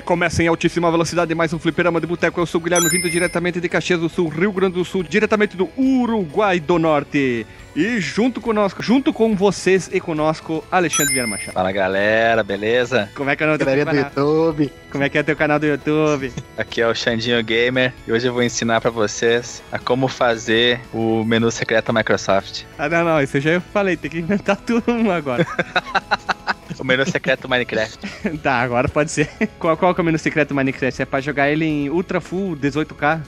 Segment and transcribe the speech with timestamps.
[0.00, 2.40] Recomeça em altíssima velocidade mais um fliperama de boteco.
[2.40, 5.58] Eu sou o Guilherme, vindo diretamente de Caxias do Sul, Rio Grande do Sul, diretamente
[5.58, 7.46] do Uruguai do Norte.
[7.76, 11.52] E junto conosco, junto com vocês e conosco, Alexandre Vieira Machado.
[11.52, 13.10] Fala galera, beleza?
[13.14, 14.10] Como é que é o teu Galerinha do canal?
[14.10, 14.72] YouTube.
[14.90, 16.32] Como é que é teu canal do YouTube?
[16.56, 20.80] Aqui é o Xandinho Gamer e hoje eu vou ensinar pra vocês a como fazer
[20.94, 22.62] o menu secreto Microsoft.
[22.78, 25.46] Ah, não, não, isso eu já falei, tem que inventar tudo um agora.
[26.78, 27.98] O menu secreto Minecraft.
[28.42, 29.28] tá, agora pode ser.
[29.58, 31.02] Qual, qual que é o menu secreto do Minecraft?
[31.02, 33.20] É pra jogar ele em Ultra Full 18K?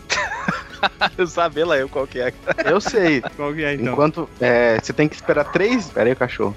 [1.19, 2.33] eu sabia lá eu qual que é.
[2.65, 3.23] Eu sei.
[3.37, 3.93] Qual que é então?
[3.93, 5.87] Enquanto é, você tem que esperar três.
[5.89, 6.57] Pera aí, cachorro.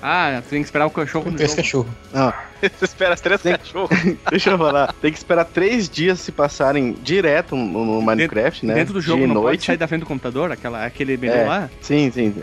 [0.00, 1.62] Ah, tem que esperar o cachorro no Três jogo.
[1.62, 2.34] cachorro.
[2.60, 3.90] Você espera as três Tem- cachorros.
[4.30, 4.92] Deixa eu falar.
[4.94, 8.74] Tem que esperar três dias se passarem direto no, no Minecraft, né?
[8.74, 9.66] Dentro do jogo Dia e não pode noite.
[9.66, 11.44] sair da frente do computador, aquela, aquele menu É.
[11.44, 11.70] lá?
[11.80, 12.34] Sim, sim.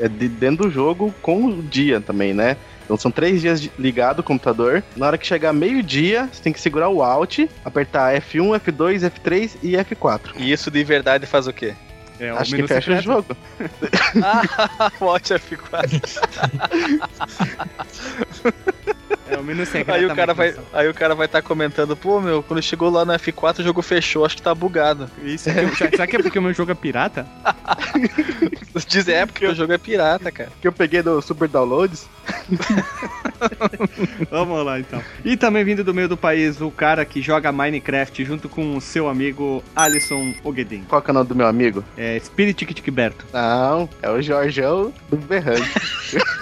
[0.00, 2.56] É, é de dentro do jogo com o dia também, né?
[2.84, 4.82] Então são três dias ligado o computador.
[4.96, 9.56] Na hora que chegar meio-dia, você tem que segurar o Alt, apertar F1, F2, F3
[9.62, 10.32] e F4.
[10.36, 11.74] E isso de verdade faz o quê?
[12.20, 13.00] É o Acho que fecha secreto.
[13.00, 13.36] o jogo.
[14.22, 16.20] ah, o Alt F4.
[19.30, 19.92] É o menu secreto.
[19.96, 23.04] Aí o cara vai, aí o cara vai estar comentando, pô meu, quando chegou lá
[23.04, 25.08] no F4 o jogo fechou, acho que tá bugado.
[25.22, 27.26] Isso aqui, será- será que é porque o meu jogo é pirata?
[28.88, 30.50] Diz é porque o jogo é pirata, cara.
[30.60, 32.06] Que eu peguei do Super Downloads.
[34.30, 35.02] Vamos lá então.
[35.24, 38.80] E também vindo do meio do país, o cara que joga Minecraft junto com o
[38.80, 40.84] seu amigo Alisson Ogedin.
[40.88, 41.84] Qual que é o nome do meu amigo?
[41.96, 43.24] É Spirit Kitberto.
[43.32, 45.70] Não, é o Jorgão do Berrante.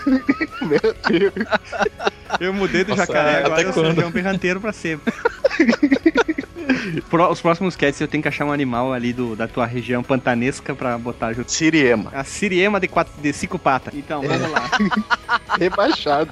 [0.62, 2.12] meu Deus.
[2.40, 4.06] Eu mudei do Nossa, jacaré, agora até eu sou quando?
[4.06, 5.12] um berranteiro pra sempre.
[7.08, 10.02] Pro- os próximos cats eu tenho que achar um animal ali do, da tua região
[10.02, 11.50] pantanesca pra botar junto.
[11.50, 12.10] Siriema.
[12.14, 13.94] A siriema de, quatro, de cinco patas.
[13.94, 14.70] Então, vamos lá.
[15.58, 16.30] Rebaixado.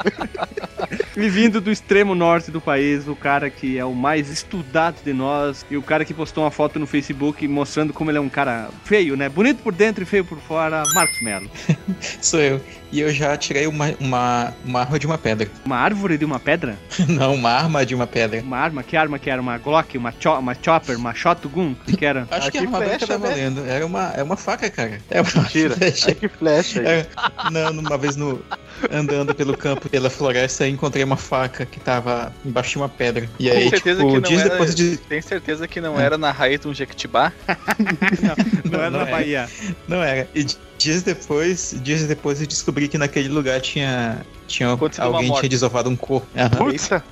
[1.16, 5.12] E vindo do extremo norte do país, o cara que é o mais estudado de
[5.12, 8.28] nós e o cara que postou uma foto no Facebook mostrando como ele é um
[8.28, 9.28] cara feio, né?
[9.28, 11.50] Bonito por dentro e feio por fora, Marcos Melo.
[12.20, 12.60] Sou eu.
[12.92, 15.48] E eu já tirei uma, uma, uma arma de uma pedra.
[15.64, 16.76] Uma árvore de uma pedra?
[17.06, 18.40] Não, uma arma de uma pedra.
[18.40, 18.82] Uma arma?
[18.82, 19.40] Que arma que era?
[19.40, 19.96] Uma Glock?
[19.96, 20.96] Uma, cho uma chopper?
[20.96, 21.72] Uma shotgun?
[21.72, 22.26] O que, que era?
[22.30, 23.34] Acho que que a armadura flecha, tava né?
[23.34, 23.64] valendo.
[23.64, 25.00] Era uma, é uma faca, cara.
[25.08, 25.76] É uma Mentira.
[25.76, 26.08] flecha.
[26.08, 26.80] Ai, que flecha.
[26.82, 27.06] É,
[27.52, 28.42] não, uma vez no,
[28.90, 33.28] andando pelo campo, pela floresta, encontrei uma faca que tava embaixo de uma pedra.
[33.38, 34.96] E aí, certeza tipo, que não dias era- depois de.
[34.96, 37.32] Tem certeza que não era na raiz de um Jequitibá?
[38.70, 39.10] Não, era não na é.
[39.10, 39.48] Bahia.
[39.88, 40.28] Não era.
[40.34, 44.24] E di- dias depois, dias depois eu descobri que naquele lugar tinha.
[44.46, 46.26] Tinha Acontecido alguém tinha desovado um corpo.
[46.56, 47.04] Puta.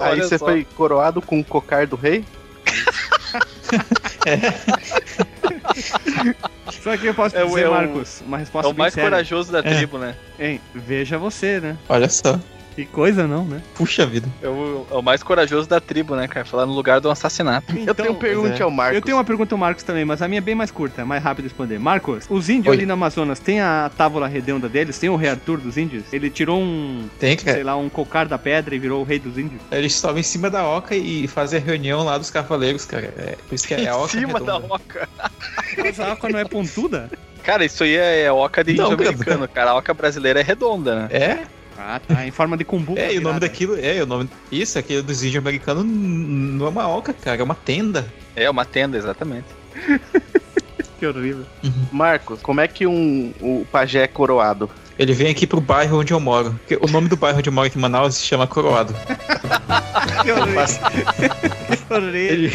[0.00, 0.46] Aí você só.
[0.46, 2.24] foi coroado com o cocar do rei?
[6.82, 8.78] Só que eu posso É o- dizer, é o- Marcos, uma É resposta o bem
[8.78, 9.10] mais séria.
[9.10, 9.62] corajoso da É.
[9.62, 10.14] tribo, né?
[10.38, 11.76] Hein, veja você, né?
[11.88, 12.38] Olha só.
[12.74, 13.62] Que coisa não, né?
[13.74, 14.28] Puxa vida.
[14.42, 16.44] É o, é o mais corajoso da tribo, né, cara?
[16.44, 17.72] Falar no lugar de um assassinato.
[17.86, 18.62] eu tenho pergunta é.
[18.62, 18.96] ao Marcos.
[18.96, 21.04] Eu tenho uma pergunta ao Marcos também, mas a minha é bem mais curta, é
[21.04, 21.78] mais rápido de responder.
[21.78, 22.76] Marcos, os índios Oi.
[22.76, 24.98] ali no Amazonas, tem a tábua redonda deles?
[24.98, 26.04] Tem o rei Arthur dos índios?
[26.12, 27.54] Ele tirou um, Tem, cara.
[27.54, 29.60] sei lá, um cocar da pedra e virou o rei dos índios?
[29.70, 33.12] Eles estavam em cima da oca e fazem a reunião lá dos cavaleiros, cara.
[33.16, 34.74] É, por isso que é a em oca cima da redonda.
[34.74, 35.08] oca.
[35.78, 37.10] Mas a água não é pontuda?
[37.42, 39.72] Cara, isso aí é oca de Não, índio americano, cara.
[39.72, 41.08] A oca brasileira é redonda, né?
[41.10, 41.38] É?
[41.78, 42.96] Ah, tá, em forma de cumbu.
[42.96, 43.78] É, e o nome daquilo.
[43.78, 44.28] É, o nome.
[44.50, 48.06] Isso, aquele dos índios americanos não é uma oca, cara, é uma tenda.
[48.36, 49.46] É uma tenda, exatamente.
[50.98, 51.44] Que horrível.
[51.90, 54.70] Marcos, como é que um, o pajé é coroado?
[54.98, 56.58] Ele vem aqui pro bairro onde eu moro.
[56.80, 58.94] O nome do bairro onde eu moro aqui em Manaus se chama Coroado.
[60.22, 60.64] Que horrível.
[62.14, 62.52] Ele,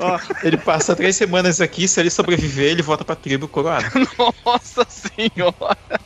[0.00, 3.86] Ó, ele passa três semanas aqui, se ele sobreviver, ele volta pra tribo Coroado.
[4.44, 5.99] Nossa senhora!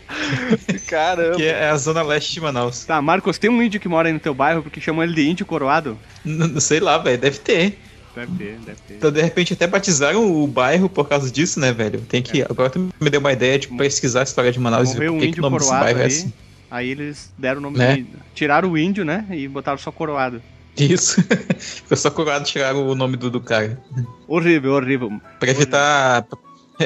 [0.86, 1.36] Caramba!
[1.36, 2.84] Que é a zona leste de Manaus.
[2.84, 5.28] tá, Marcos, tem um índio que mora aí no teu bairro porque chamam ele de
[5.28, 5.98] índio coroado?
[6.24, 7.78] Não sei lá, velho, deve ter.
[8.14, 8.94] Deve ter, deve ter.
[8.94, 12.00] Então, de repente, até batizaram o bairro por causa disso, né, velho?
[12.00, 12.42] Tem que.
[12.42, 15.28] Agora tu me deu uma ideia de pesquisar a história de Manaus e ver Morreu
[15.28, 16.14] um que, o nome desse coroado bairro é ali.
[16.14, 16.32] assim.
[16.70, 17.98] Aí eles deram o nome Né?
[17.98, 18.18] índio.
[18.34, 19.26] Tiraram o índio, né?
[19.30, 20.42] E botaram só coroado.
[20.78, 21.22] Isso.
[21.58, 23.78] Ficou só curado tiraram o nome do, do cara.
[24.26, 25.12] Horrível, horrível.
[25.38, 26.26] Pra evitar.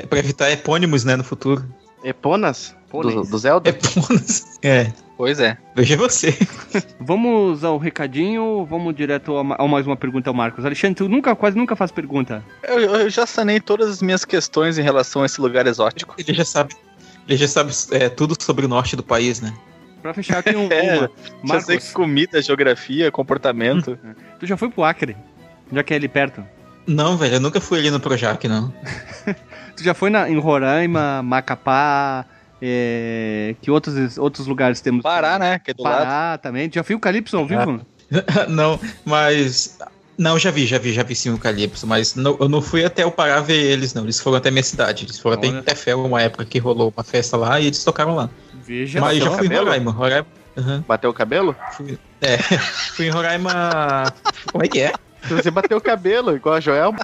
[0.09, 1.65] Pra evitar epônimos, né, no futuro.
[2.03, 2.75] Eponas?
[2.91, 3.71] Do, do Zelda?
[3.71, 4.59] Epônimos.
[4.63, 4.93] É.
[5.17, 5.57] Pois é.
[5.75, 6.35] Veja você.
[7.01, 10.65] Vamos ao recadinho ou vamos direto a, ma- a mais uma pergunta ao Marcos?
[10.65, 12.45] Alexandre, tu nunca, quase nunca faz pergunta.
[12.63, 16.15] Eu, eu já sanei todas as minhas questões em relação a esse lugar exótico.
[16.19, 16.75] Ele já sabe.
[17.29, 19.53] Ele já sabe é, tudo sobre o norte do país, né?
[20.03, 20.99] Pra fechar aqui um, É,
[21.43, 21.55] uma.
[21.55, 23.99] Já sei Marcos, comida, geografia, comportamento.
[24.41, 25.17] tu já foi pro Acre?
[25.73, 26.43] Já que é ali perto.
[26.91, 28.73] Não, velho, eu nunca fui ali no Projac, não.
[29.77, 32.27] Tu já foi na, em Roraima, Macapá,
[32.61, 35.03] é, que outros, outros lugares temos?
[35.03, 35.59] Pará, né?
[35.61, 35.99] Que é do lado.
[35.99, 36.69] Pará também.
[36.69, 37.81] Tu já viu o Calypso ao vivo?
[38.49, 39.79] não, mas.
[40.19, 42.85] Não, já vi, já vi, já vi sim o Calypso, mas não- eu não fui
[42.85, 44.03] até o Pará ver eles, não.
[44.03, 45.05] Eles foram até minha cidade.
[45.07, 45.49] Eles foram Olha.
[45.49, 48.29] até em Tefel, uma época que rolou uma festa lá e eles tocaram lá.
[48.53, 49.65] Veja mas já fui em cabelo?
[49.67, 49.91] Roraima.
[49.93, 50.27] Roraima.
[50.59, 51.57] Aham, Bateu o cabelo?
[51.73, 52.37] fui, é,
[52.97, 54.13] fui em Roraima.
[54.53, 54.93] Como é que é?
[55.27, 56.95] Se você bateu o cabelo, igual a Joel,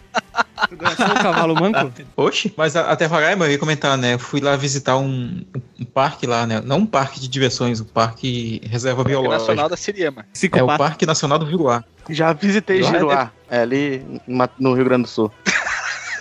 [0.96, 1.92] Só o cavalo manco?
[2.16, 4.14] Oxe, mas a- até Roraima eu ia comentar, né?
[4.14, 5.44] Eu fui lá visitar um,
[5.78, 6.60] um parque lá, né?
[6.64, 9.38] Não um parque de diversões, um parque reserva Parque biológica.
[9.38, 10.26] Nacional da Siriema.
[10.52, 10.78] É o.
[10.78, 11.84] Parque Nacional do Viruá.
[12.10, 12.90] já visitei Lá é
[13.48, 14.04] é ali
[14.58, 15.30] no Rio Grande do Sul.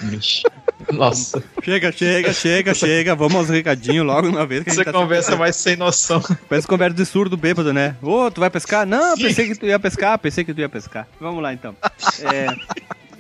[0.02, 0.44] Vixe.
[0.96, 3.16] Nossa, Chega, chega, chega, chega.
[3.16, 6.22] Vamos aos recadinhos logo uma vez que a gente tá conversa mais sem noção.
[6.48, 7.96] Parece conversa de surdo bêbado, né?
[8.02, 8.86] Ô, tu vai pescar?
[8.86, 11.08] Não, pensei que tu ia pescar, pensei que tu ia pescar.
[11.20, 11.76] Vamos lá então.
[12.22, 12.48] É,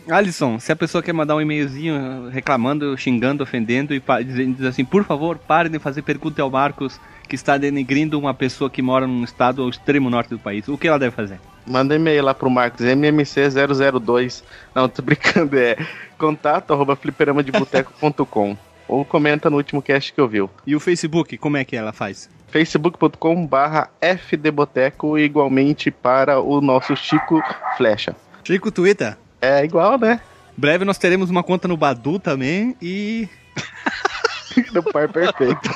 [0.10, 5.04] Alisson, se a pessoa quer mandar um e-mailzinho reclamando, xingando, ofendendo e diz assim, por
[5.04, 9.24] favor, pare de fazer pergunta ao Marcos que está denigrindo uma pessoa que mora num
[9.24, 10.68] estado ao extremo norte do país.
[10.68, 11.40] O que ela deve fazer?
[11.66, 14.44] Manda e-mail lá pro Marcos, mmc002.
[14.74, 15.78] Não, tô brincando, é
[16.18, 18.58] contato arroba fliperamadeboteco.com.
[18.88, 20.50] Ou comenta no último cast que eu viu.
[20.66, 22.30] E o Facebook, como é que ela faz?
[22.56, 27.42] facebook.com barra fdboteco igualmente para o nosso Chico
[27.76, 28.16] Flecha.
[28.46, 29.18] Chico Twitter.
[29.42, 30.22] É igual, né?
[30.56, 33.28] Breve nós teremos uma conta no Badu também e
[34.72, 35.60] Do par perfeito.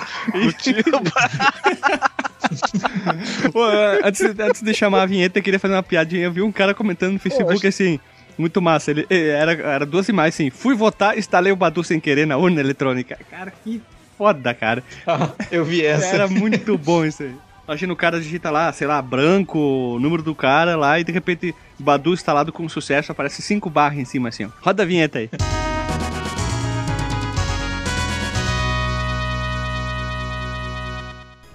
[3.52, 3.64] Pô,
[4.04, 6.24] antes, antes de chamar a vinheta, eu queria fazer uma piadinha.
[6.24, 8.00] Eu vi um cara comentando no Facebook assim,
[8.38, 8.92] muito massa.
[8.92, 10.50] Ele eh, era, era duas imagens assim.
[10.50, 13.18] Fui votar, instalei o Badu sem querer na urna eletrônica.
[13.30, 13.82] Cara, que
[14.18, 14.84] foda, cara.
[15.06, 16.16] Ah, eu vi essa.
[16.16, 17.36] Era muito bom isso aí.
[17.68, 21.12] Imagina o cara digita lá, sei lá, branco, o número do cara lá, e de
[21.12, 24.50] repente Badu instalado com sucesso, aparece cinco barras em cima assim, ó.
[24.60, 25.30] Roda a vinheta aí.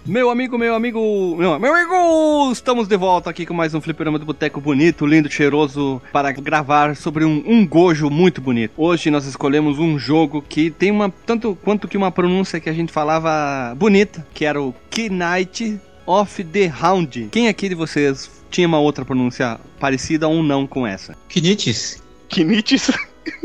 [0.06, 1.00] Meu amigo, meu amigo,
[1.34, 5.30] meu, meu amigo, estamos de volta aqui com mais um fliperama do Boteco bonito, lindo,
[5.30, 8.74] cheiroso, para gravar sobre um, um gojo muito bonito.
[8.76, 12.72] Hoje nós escolhemos um jogo que tem uma, tanto quanto que uma pronúncia que a
[12.74, 17.28] gente falava bonita, que era o Knight of the Hound.
[17.32, 21.16] Quem aqui de vocês tinha uma outra pronúncia parecida ou não com essa?
[21.30, 22.02] Kinites.
[22.28, 22.90] Kinites.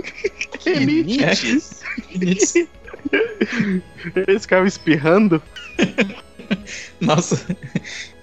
[0.59, 1.85] Kinites.
[4.27, 5.41] Eles ficavam espirrando.
[6.99, 7.55] Nossa,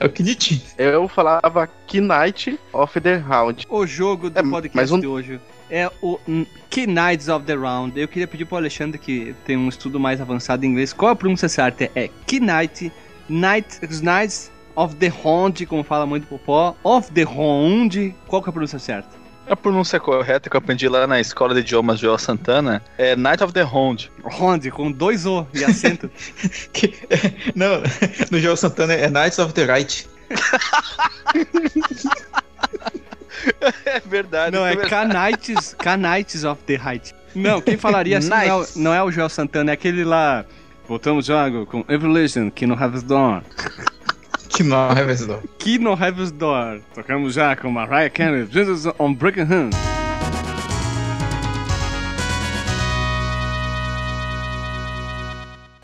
[0.00, 0.62] é o Kinit.
[0.78, 3.66] Eu falava Knight of the Round.
[3.70, 5.40] O jogo do É, podcast um- de hoje
[5.70, 7.98] é o hum, Knights of the Round.
[7.98, 11.16] Eu queria pedir pro Alexandre, que tem um estudo mais avançado em inglês, qual a
[11.16, 11.90] pronúncia certa?
[11.94, 12.92] É Knight,
[13.28, 18.14] Knight, Knights of the Round, como fala muito popó, of the Round.
[18.26, 19.25] Qual que é a pronúncia certa?
[19.48, 23.44] A pronúncia correta que eu aprendi lá na escola de idiomas Joel Santana é Night
[23.44, 24.10] of the Hound.
[24.24, 26.10] Round, com dois O e acento.
[26.72, 26.94] Que-
[27.54, 27.80] Não,
[28.30, 30.06] no João Santana é Knights of the Right.
[33.84, 34.56] É verdade.
[34.56, 37.14] não, é Knights, Knights of the Height.
[37.34, 40.44] Não, quem falaria assim não é, não é o Joel Santana, é aquele lá...
[40.88, 43.42] Voltamos já com Evolution, que no Heaven's Dawn.
[44.56, 45.42] Que não é verdade.
[45.60, 49.70] Aqui no Heaven's Door, tocamos já com Mariah Carey, Jesus on Broken Hand.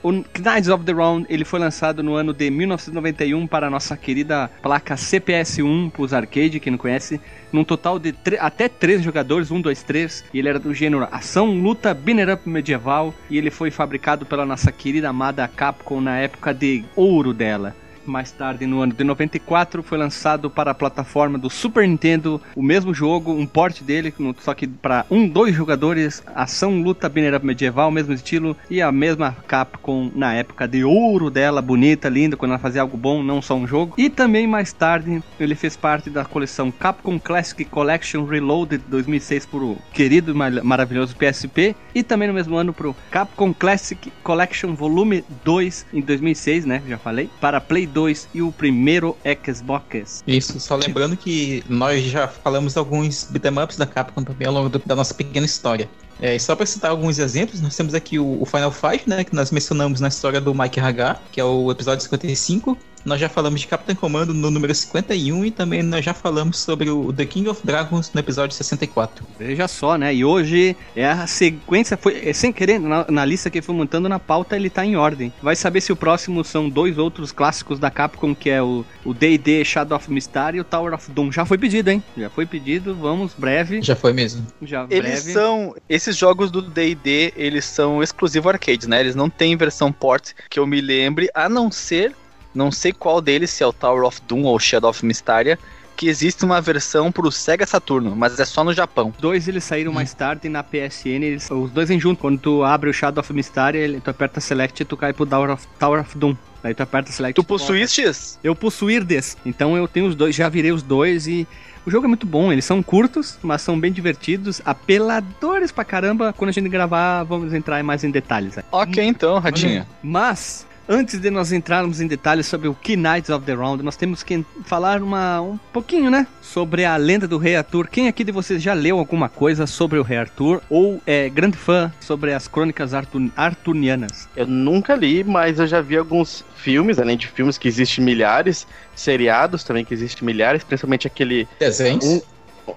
[0.02, 3.94] O Knights of the Round ele foi lançado no ano de 1991 para a nossa
[3.94, 7.20] querida placa CPS-1 para os arcade, quem não conhece,
[7.52, 11.52] num total de até três jogadores, um, dois, três, e ele era do gênero ação,
[11.54, 16.54] luta, banner up medieval, e ele foi fabricado pela nossa querida amada Capcom na época
[16.54, 17.76] de ouro dela.
[18.04, 22.62] Mais tarde, no ano de 94, foi lançado para a plataforma do Super Nintendo o
[22.62, 27.90] mesmo jogo, um port dele, só que para um, dois jogadores, ação, luta, up medieval,
[27.90, 32.58] mesmo estilo, e a mesma Capcom na época de ouro dela, bonita, linda, quando ela
[32.58, 33.94] fazia algo bom, não só um jogo.
[33.96, 39.76] E também mais tarde, ele fez parte da coleção Capcom Classic Collection Reloaded 2006 pro
[39.92, 45.24] querido e mar- maravilhoso PSP, e também no mesmo ano pro Capcom Classic Collection Volume
[45.44, 46.82] 2 em 2006, né?
[46.88, 50.22] Já falei, para Play 2 e o primeiro Xbox.
[50.26, 54.54] Isso, só lembrando que nós já falamos de alguns beat'em ups da Capcom também ao
[54.54, 55.88] longo do- da nossa pequena história.
[56.20, 59.24] É, e só para citar alguns exemplos, nós temos aqui o, o Final Fight, né,
[59.24, 62.78] que nós mencionamos na história do Mike Hagar, que é o episódio 55.
[63.04, 66.90] Nós já falamos de Capitão Comando no número 51 e também nós já falamos sobre
[66.90, 69.24] o The King of Dragons no episódio 64.
[69.38, 70.14] Veja só, né?
[70.14, 73.74] E hoje é a sequência, foi é, sem querer, na, na lista que eu fui
[73.74, 75.32] montando na pauta, ele tá em ordem.
[75.42, 79.12] Vai saber se o próximo são dois outros clássicos da Capcom, que é o o
[79.12, 81.32] D&D Shadow of Mystery e o Tower of Doom.
[81.32, 82.02] Já foi pedido, hein?
[82.16, 83.82] Já foi pedido, vamos, breve.
[83.82, 84.46] Já foi mesmo.
[84.62, 85.32] Já Eles breve.
[85.32, 85.74] são.
[85.88, 89.00] Esses jogos do DD, eles são exclusivo arcades, né?
[89.00, 92.14] Eles não têm versão port que eu me lembre, a não ser.
[92.54, 95.58] Não sei qual deles, se é o Tower of Doom ou Shadow of Mysteria,
[95.96, 99.12] que existe uma versão pro Sega Saturno, mas é só no Japão.
[99.20, 102.20] Dois eles saíram mais tarde na PSN, eles- os dois vêm junto.
[102.20, 105.26] Quando tu abre o Shadow of Mystery, ele- tu aperta Select e tu cai pro
[105.26, 106.34] Tower of, Tower of Doom.
[106.64, 107.34] Aí tu aperta Select.
[107.34, 108.38] Tu possuístes?
[108.42, 109.36] Eu possuir desse.
[109.44, 111.46] Então eu tenho os dois, já virei os dois e
[111.84, 112.52] o jogo é muito bom.
[112.52, 116.32] Eles são curtos, mas são bem divertidos, apeladores pra caramba.
[116.32, 118.54] Quando a gente gravar, vamos entrar mais em detalhes.
[118.70, 119.84] Ok, então, Ratinho.
[120.02, 123.96] Mas antes de nós entrarmos em detalhes sobre o Key Knights of the Round, nós
[123.96, 127.88] temos que falar uma, um pouquinho, né, sobre a lenda do Rei Arthur.
[127.88, 131.56] Quem aqui de vocês já leu alguma coisa sobre o Rei Arthur ou é grande
[131.56, 134.28] fã sobre as crônicas artu- arturianas?
[134.36, 138.66] Eu nunca li, mas eu já vi alguns filmes, além de filmes que existem milhares,
[138.94, 142.04] seriados também que existem milhares, principalmente aquele Desenhos.
[142.04, 142.20] Um-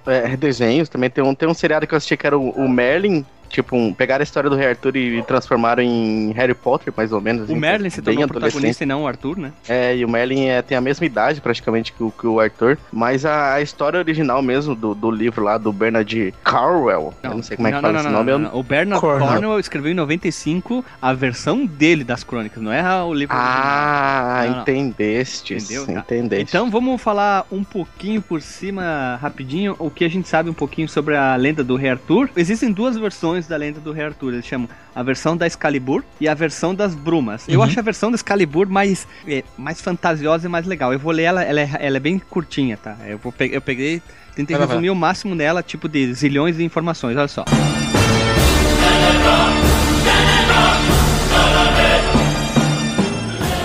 [0.08, 0.90] é, desenhos.
[0.90, 3.24] Também tem um, tem um seriado que eu assisti que era o, o Merlin.
[3.56, 7.22] Tipo, um, pegaram a história do Rei Arthur e transformaram em Harry Potter, mais ou
[7.22, 7.44] menos.
[7.44, 9.54] O assim, Merlin se tornou protagonista e não o Arthur, né?
[9.70, 12.78] É, e o Merlin é, tem a mesma idade praticamente que o, que o Arthur.
[12.92, 17.42] Mas a, a história original mesmo do, do livro lá do Bernard Carwell, eu não
[17.42, 18.32] sei como é que não, fala não, esse não, nome.
[18.32, 18.60] não, eu- não.
[18.60, 19.32] O Bernard Cornwell.
[19.32, 23.38] Cornwell escreveu em 95 a versão dele das crônicas, não é o livro original.
[23.38, 24.62] Ah, Não, não.
[24.64, 25.64] entendestes.
[25.64, 26.00] Entendeu, cara?
[26.00, 26.44] Entendeste.
[26.50, 30.90] Então vamos falar um pouquinho por cima, rapidinho, o que a gente sabe um pouquinho
[30.90, 32.30] sobre a lenda do Rei Arthur.
[32.36, 34.34] Existem duas versões da lenda do Rei Arthur.
[34.34, 37.44] Eles chamam a versão da Excalibur e a versão das Brumas.
[37.48, 37.66] Eu Uhum.
[37.66, 40.92] acho a versão da Excalibur mais, é, mais fantasiosa e mais legal.
[40.94, 42.96] Eu vou ler ela, ela é, ela é bem curtinha, tá?
[43.08, 44.02] Eu, vou pe- eu peguei,
[44.36, 47.18] tentei Vai lá, vai resumir o máximo nela, tipo de zilhões de informações.
[47.18, 47.44] Olha só.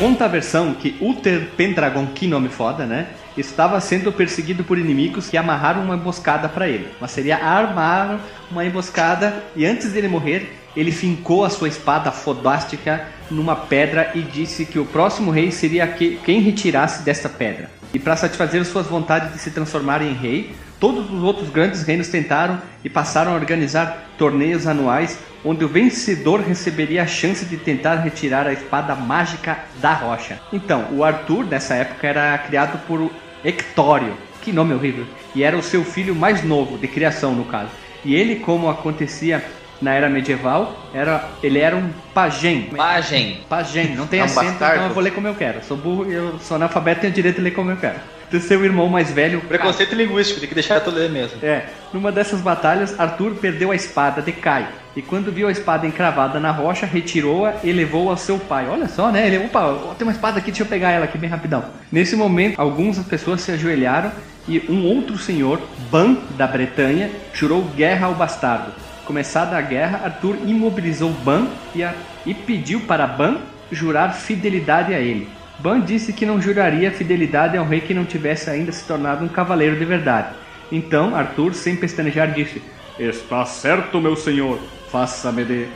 [0.01, 3.09] Conta a versão que Uther Pendragon, que nome foda, né?
[3.37, 6.89] Estava sendo perseguido por inimigos que amarraram uma emboscada para ele.
[6.99, 8.19] Mas seria armar
[8.51, 14.23] uma emboscada e antes dele morrer, ele fincou a sua espada fodástica numa pedra e
[14.23, 17.71] disse que o próximo rei seria que- quem retirasse desta pedra.
[17.93, 22.09] E para satisfazer suas vontades de se transformar em rei, todos os outros grandes reinos
[22.09, 27.97] tentaram e passaram a organizar torneios anuais onde o vencedor receberia a chance de tentar
[27.97, 30.39] retirar a espada mágica da rocha.
[30.53, 33.11] Então, o Arthur nessa época era criado por
[33.45, 37.71] Hectório, que nome horrível, e era o seu filho mais novo, de criação no caso.
[38.05, 39.43] E ele, como acontecia
[39.81, 42.69] na era medieval, era, ele era um pajem.
[42.71, 43.41] Imagem.
[43.49, 44.75] Pajem, não tem É um acento, bastardo.
[44.77, 45.65] então eu vou ler como eu quero.
[45.65, 47.99] Sou burro e eu sou analfabeto e tenho direito de ler como eu quero.
[48.31, 51.39] Do seu irmão mais velho, Preconceito linguístico, tem que deixar tu ler mesmo.
[51.45, 54.69] é, numa dessas batalhas, Arthur perdeu a espada de Kai.
[54.95, 58.69] E quando viu a espada encravada na rocha, retirou-a e levou ao seu pai.
[58.69, 59.27] Olha só, né?
[59.27, 61.65] Ele, opa, tem uma espada aqui, deixa eu pegar ela aqui bem rapidão.
[61.91, 64.13] Nesse momento, algumas pessoas se ajoelharam
[64.49, 65.61] e um outro senhor,
[65.91, 68.73] Ban, da Bretanha, jurou guerra ao bastardo.
[69.05, 71.95] Começada a guerra, Arthur imobilizou Ban e, a-
[72.25, 73.39] e pediu para Ban
[73.73, 75.29] jurar fidelidade a ele.
[75.63, 79.29] Ban disse que não juraria fidelidade ao rei que não tivesse ainda se tornado um
[79.29, 80.35] cavaleiro de verdade.
[80.73, 82.63] Então Arthur, sem pestanejar, disse:
[82.99, 84.59] Está certo, meu senhor.
[84.91, 85.67] Faça-me de...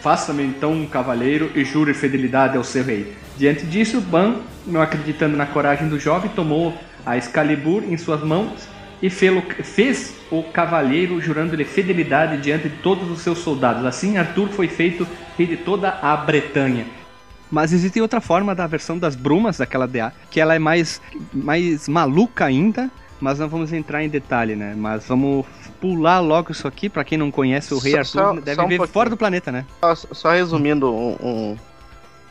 [0.00, 3.14] faça-me então um cavaleiro e jure fidelidade ao seu rei.
[3.36, 6.74] Diante disso, Ban, não acreditando na coragem do jovem, tomou
[7.06, 8.68] a Excalibur em suas mãos
[9.00, 13.86] e fez o cavalheiro jurando-lhe fidelidade diante de todos os seus soldados.
[13.86, 15.06] Assim, Arthur foi feito
[15.38, 16.84] rei de toda a Bretanha.
[17.50, 21.00] Mas existe outra forma da versão das brumas daquela DA, que ela é mais,
[21.32, 22.90] mais maluca ainda,
[23.20, 24.74] mas não vamos entrar em detalhe, né?
[24.76, 25.44] Mas vamos
[25.80, 28.64] pular logo isso aqui, pra quem não conhece o Rei Arthur, só- deve só um
[28.66, 28.92] viver pouquinho.
[28.94, 29.64] fora do planeta, né?
[29.80, 31.16] Só, só resumindo um.
[31.20, 31.56] um-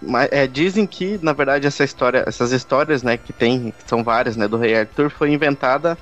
[0.01, 4.01] mas, é, dizem que, na verdade, essa história, essas histórias, né, que tem, que são
[4.01, 5.97] várias, né, do Rei Arthur, foi inventada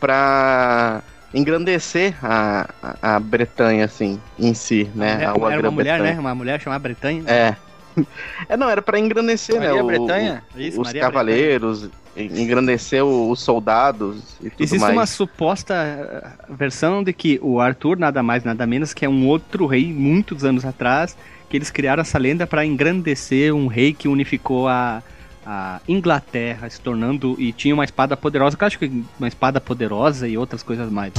[0.00, 1.02] pra
[1.34, 2.68] engrandecer a,
[3.02, 5.18] a, a Bretanha, assim, em si, né?
[5.22, 6.16] É, a, era uma mulher, né?
[6.18, 7.22] Uma mulher chamada Bretanha.
[7.26, 7.56] É.
[8.48, 9.68] É, não, era pra engrandecer, né?
[9.68, 10.42] Maria o- Bretanha?
[10.56, 14.92] Isso, os Maria cavaleiros, engrandecer o- os soldados e tudo Existe mais.
[14.92, 19.26] uma suposta eh, versão de que o Arthur, nada mais nada menos, que é um
[19.26, 21.16] outro rei muitos anos atrás,
[21.48, 25.02] que eles criaram essa lenda para engrandecer um rei que unificou a,
[25.46, 29.60] a Inglaterra, se tornando e tinha uma espada poderosa, que eu acho que uma espada
[29.60, 31.12] poderosa e outras coisas mais.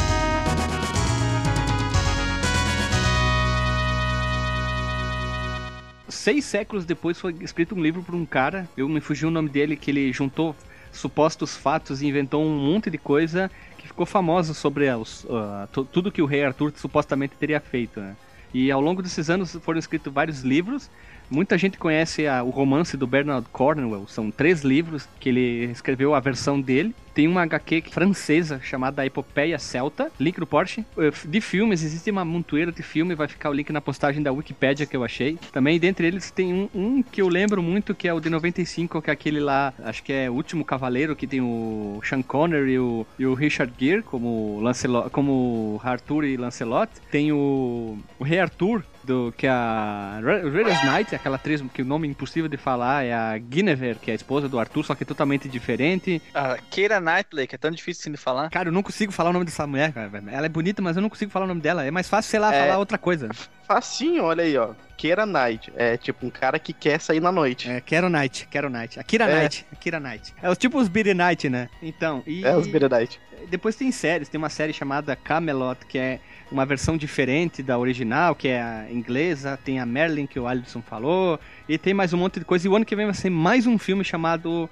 [6.26, 9.48] Seis séculos depois foi escrito um livro por um cara, eu me fugi o nome
[9.48, 10.56] dele, que ele juntou
[10.92, 15.24] supostos fatos e inventou um monte de coisa que ficou famosa sobre os,
[15.72, 18.00] tu- tudo que o rei Arthur supostamente teria feito.
[18.00, 18.16] né?
[18.52, 20.90] E ao longo desses anos foram escritos vários livros,
[21.30, 26.14] Muita gente conhece a- o romance do Bernard Cornwell, são três livros que ele escreveu
[26.14, 26.94] a versão dele.
[27.16, 30.86] Tem uma HQ francesa chamada Epopeia Celta, link no Porsche.
[30.98, 34.34] Eh, De filmes, existe uma montoeira de filme, vai ficar o link na postagem da
[34.34, 35.38] Wikipédia que eu achei.
[35.54, 39.02] Também, dentre eles, tem um, um que eu lembro muito, que é o de 95,
[39.02, 42.74] que é aquele lá, acho que é O Último Cavaleiro, que tem o Sean Connery
[42.74, 46.92] e o, e o Richard Gere como, Lancelot, como Arthur e Lancelot.
[47.10, 51.82] Tem o, o Rei Arthur, do, que é a Ra- Raiders Knight, aquela atriz que
[51.82, 54.84] o nome é impossível de falar, é a Guinevere, que é a esposa do Arthur,
[54.84, 56.22] só que totalmente diferente.
[56.34, 58.50] A Keira Knightley, que é tão difícil assim de falar.
[58.50, 60.12] Cara, eu não consigo falar o nome dessa mulher, cara.
[60.32, 61.86] Ela é bonita, mas eu não consigo falar o nome dela.
[61.86, 62.62] É mais fácil, sei lá, É.
[62.68, 63.30] falar outra coisa.
[63.68, 64.70] Facinho, olha aí, ó.
[64.98, 65.72] Keira Knight.
[65.76, 67.70] É tipo um cara que quer sair na noite.
[67.70, 69.00] É, Quero Knight, Quero Knight.
[69.00, 69.42] Akira É.
[69.42, 70.34] Knight, Akira Knight.
[70.42, 71.68] É os tipo os Beat Knight, né?
[71.82, 72.46] Então, e...
[72.46, 73.20] É, os Beira Knight.
[73.50, 76.20] Depois tem séries, tem uma série chamada Camelot, que é
[76.52, 80.82] uma versão diferente da original, que é a inglesa, tem a Merlin que o Alisson
[80.82, 82.68] falou, e tem mais um monte de coisa.
[82.68, 84.70] E o ano que vem vai ser mais um filme chamado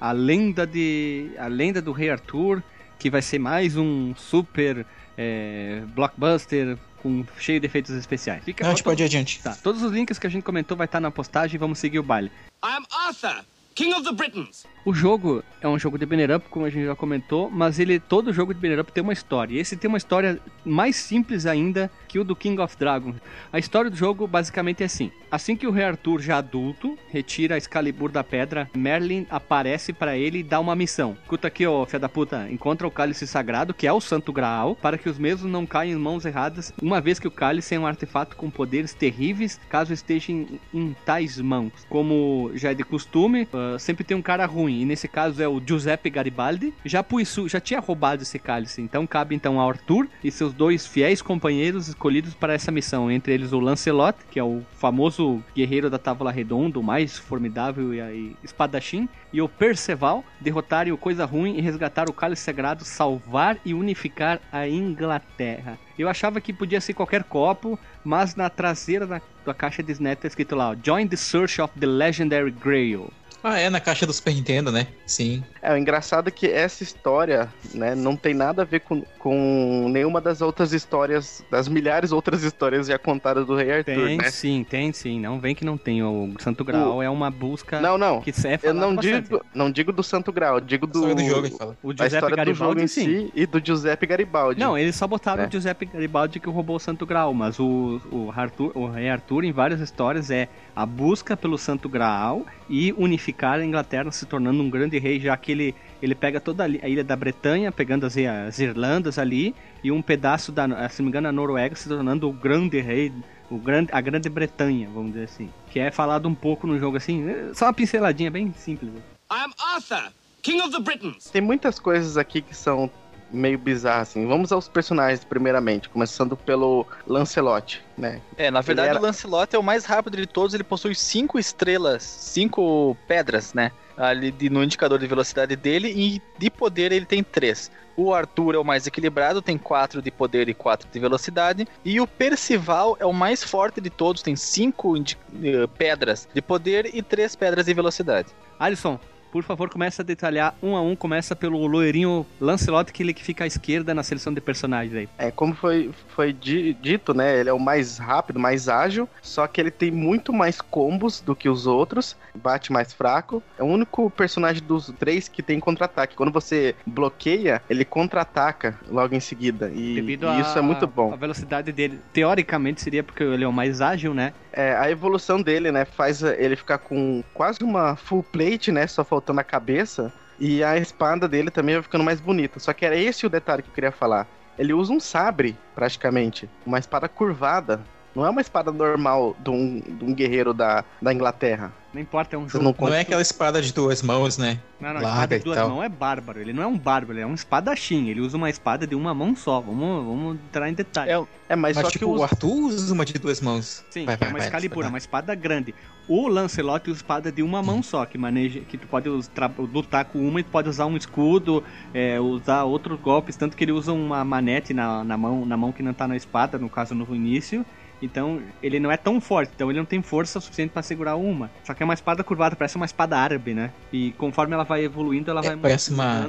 [0.00, 2.62] A Lenda de A Lenda do Rei Arthur,
[2.98, 4.86] que vai ser mais um super
[5.16, 8.44] é, blockbuster com cheio de efeitos especiais.
[8.44, 9.42] Fica Não, a gente pode ir adiante.
[9.42, 12.02] Tá, todos os links que a gente comentou vai estar na postagem, vamos seguir o
[12.02, 12.30] baile.
[12.64, 14.64] I am Arthur, King of the Britons.
[14.84, 18.00] O jogo é um jogo de banner up, como a gente já comentou, mas ele
[18.00, 19.54] todo jogo de banner up tem uma história.
[19.54, 23.14] E esse tem uma história mais simples ainda que o do King of Dragons.
[23.52, 27.54] A história do jogo basicamente é assim: assim que o rei Arthur já adulto retira
[27.54, 31.16] a Excalibur da pedra, Merlin aparece pra ele e dá uma missão.
[31.22, 34.74] Escuta aqui, ô filha da puta, encontra o cálice sagrado, que é o Santo Graal,
[34.74, 37.78] para que os mesmos não caiam em mãos erradas, uma vez que o cálice é
[37.78, 41.72] um artefato com poderes terríveis, caso esteja em, em tais mãos.
[41.88, 45.48] Como já é de costume, ah, sempre tem um cara ruim, e nesse caso é
[45.48, 46.72] o Giuseppe Garibaldi.
[46.84, 50.86] Já Puiçu já tinha roubado esse cálice, então cabe então a Arthur e seus dois
[50.86, 55.90] fiéis companheiros escolhidos para essa missão, entre eles o Lancelot, que é o famoso guerreiro
[55.90, 61.24] da Távola Redonda, o mais formidável e, e espadachim, e o Perceval, derrotarem o Coisa
[61.24, 65.78] Ruim e resgatar o cálice sagrado, salvar e unificar a Inglaterra.
[65.98, 70.18] Eu achava que podia ser qualquer copo, mas na traseira da, da caixa de Snap
[70.18, 73.10] tá escrito lá, Join the Search of the Legendary Grail.
[73.44, 74.86] Ah, é na caixa do Super Nintendo, né?
[75.04, 75.42] Sim.
[75.60, 79.88] É, o engraçado é que essa história, né, não tem nada a ver com, com
[79.88, 84.30] nenhuma das outras histórias, das milhares outras histórias já contadas do Rei Arthur, Tem né?
[84.30, 85.20] sim, tem sim.
[85.20, 86.02] Não vem que não tem.
[86.02, 88.20] O Santo Graal é uma busca Não, não.
[88.20, 91.24] que é Eu não digo, não digo do Santo Grau, eu digo A do, do
[91.24, 91.76] jogo, fala.
[91.82, 93.04] O a Giuseppe história do jogo Garibaldi, em sim.
[93.04, 94.60] si e do Giuseppe Garibaldi.
[94.60, 95.46] Não, eles só botaram É.
[95.48, 99.44] o Giuseppe Garibaldi que roubou o Santo Graal, mas o, o, Arthur, o rei Arthur,
[99.44, 104.62] em várias histórias, é a busca pelo Santo Graal e unificar a Inglaterra, se tornando
[104.62, 108.16] um grande rei, já que ele, ele pega toda a ilha da Bretanha, pegando as,
[108.16, 112.28] as Irlandas ali, e um pedaço da, se não me engano, a Noruega, se tornando
[112.28, 113.12] o grande rei,
[113.50, 115.50] o grande, a Grande Bretanha, vamos dizer assim.
[115.70, 118.90] Que é falado um pouco no jogo assim, é só uma pinceladinha bem simples.
[119.30, 121.30] I am Arthur, King of the Britons.
[121.30, 122.90] Tem muitas coisas aqui que são
[123.32, 124.26] meio bizarras, assim.
[124.26, 128.20] Vamos aos personagens, primeiramente, começando pelo Lancelot, né?
[128.36, 131.38] É, na verdade era- o Lancelot é o mais rápido de todos, ele possui cinco
[131.38, 133.72] estrelas, cinco pedras, né?
[133.96, 137.70] Ali de- no indicador de velocidade dele e de poder ele tem três.
[137.94, 141.68] O Arthur é o mais equilibrado, tem quatro de poder e quatro de velocidade.
[141.84, 146.90] E o Percival é o mais forte de todos, tem cinco eh, pedras de poder
[146.94, 148.28] e três pedras de velocidade.
[148.58, 148.98] Alisson,
[149.32, 150.94] por favor, começa a detalhar um a um.
[150.94, 155.08] Começa pelo loirinho Lancelot, que ele que fica à esquerda na seleção de personagens aí.
[155.18, 157.40] É, como foi, foi di- dito, né?
[157.40, 161.34] Ele é o mais rápido, mais ágil, só que ele tem muito mais combos do
[161.34, 163.42] que os outros, bate mais fraco.
[163.58, 166.14] É o único personagem dos três que tem contra-ataque.
[166.14, 169.70] Quando você bloqueia, ele contra-ataca logo em seguida.
[169.74, 171.10] E, e a, isso é muito bom.
[171.12, 174.34] A velocidade dele, teoricamente, seria porque ele é o mais ágil, né?
[174.52, 179.02] É, a evolução dele, né, faz ele ficar com quase uma full plate, né, só
[179.04, 180.12] faltando a cabeça.
[180.38, 182.58] E a espada dele também vai ficando mais bonita.
[182.58, 184.26] Só que era esse o detalhe que eu queria falar.
[184.58, 186.48] Ele usa um sabre, praticamente.
[186.66, 187.80] Uma espada curvada.
[188.14, 191.72] Não é uma espada normal de um, de um guerreiro da, da Inglaterra.
[191.94, 192.64] Não importa, é um jogo.
[192.64, 194.58] não Não é aquela espada de duas mãos, né?
[194.80, 195.68] Não, não, Larga espada de duas tal.
[195.70, 196.40] mãos é bárbaro.
[196.40, 198.08] Ele não é um bárbaro, ele é um espadachim.
[198.08, 199.60] Ele usa uma espada de uma mão só.
[199.60, 201.10] Vamos, vamos entrar em detalhe.
[201.10, 202.22] É, É, mas, Mas, só tipo, que o.
[202.22, 203.84] Arthur usa uma de duas mãos.
[203.90, 204.84] Sim, Vai, vai, é uma vai, vai.
[204.84, 205.74] é uma espada grande.
[206.08, 209.50] O Lancelot usa espada de uma mão só, que maneja, que tu pode us- tra-
[209.58, 211.62] lutar com uma e tu pode usar um escudo,
[211.94, 215.70] é, usar outros golpes, tanto que ele usa uma manete na, na mão, na mão
[215.72, 217.64] que não tá na espada, no caso no início.
[218.02, 221.50] Então ele não é tão forte, então ele não tem força suficiente pra segurar uma.
[221.64, 223.70] Só que é uma espada curvada, parece uma espada árabe, né?
[223.92, 226.26] E conforme ela vai evoluindo, ela vai É, parece uma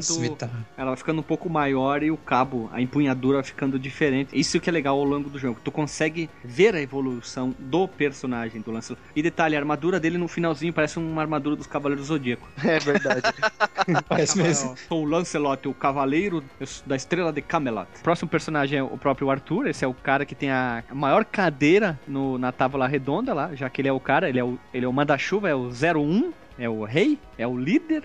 [0.77, 4.37] ela vai ficando um pouco maior e o cabo, a empunhadura vai ficando diferente.
[4.37, 5.59] Isso que é legal ao longo do jogo.
[5.63, 9.01] Tu consegue ver a evolução do personagem do Lancelot.
[9.15, 12.47] E detalhe, a armadura dele no finalzinho parece uma armadura dos Cavaleiros do Zodíaco.
[12.63, 13.21] É verdade.
[14.07, 14.75] Parece mesmo.
[14.87, 16.43] Sou o Lancelot, o cavaleiro
[16.85, 17.87] da estrela de Camelot.
[17.99, 19.67] O próximo personagem é o próprio Arthur.
[19.67, 21.23] Esse é o cara que tem a maior
[21.63, 24.59] cadeira no- na tábua redonda lá, já que ele é o cara, ele é o,
[24.73, 28.03] ele é o manda-chuva, é o 01, é o rei, é o líder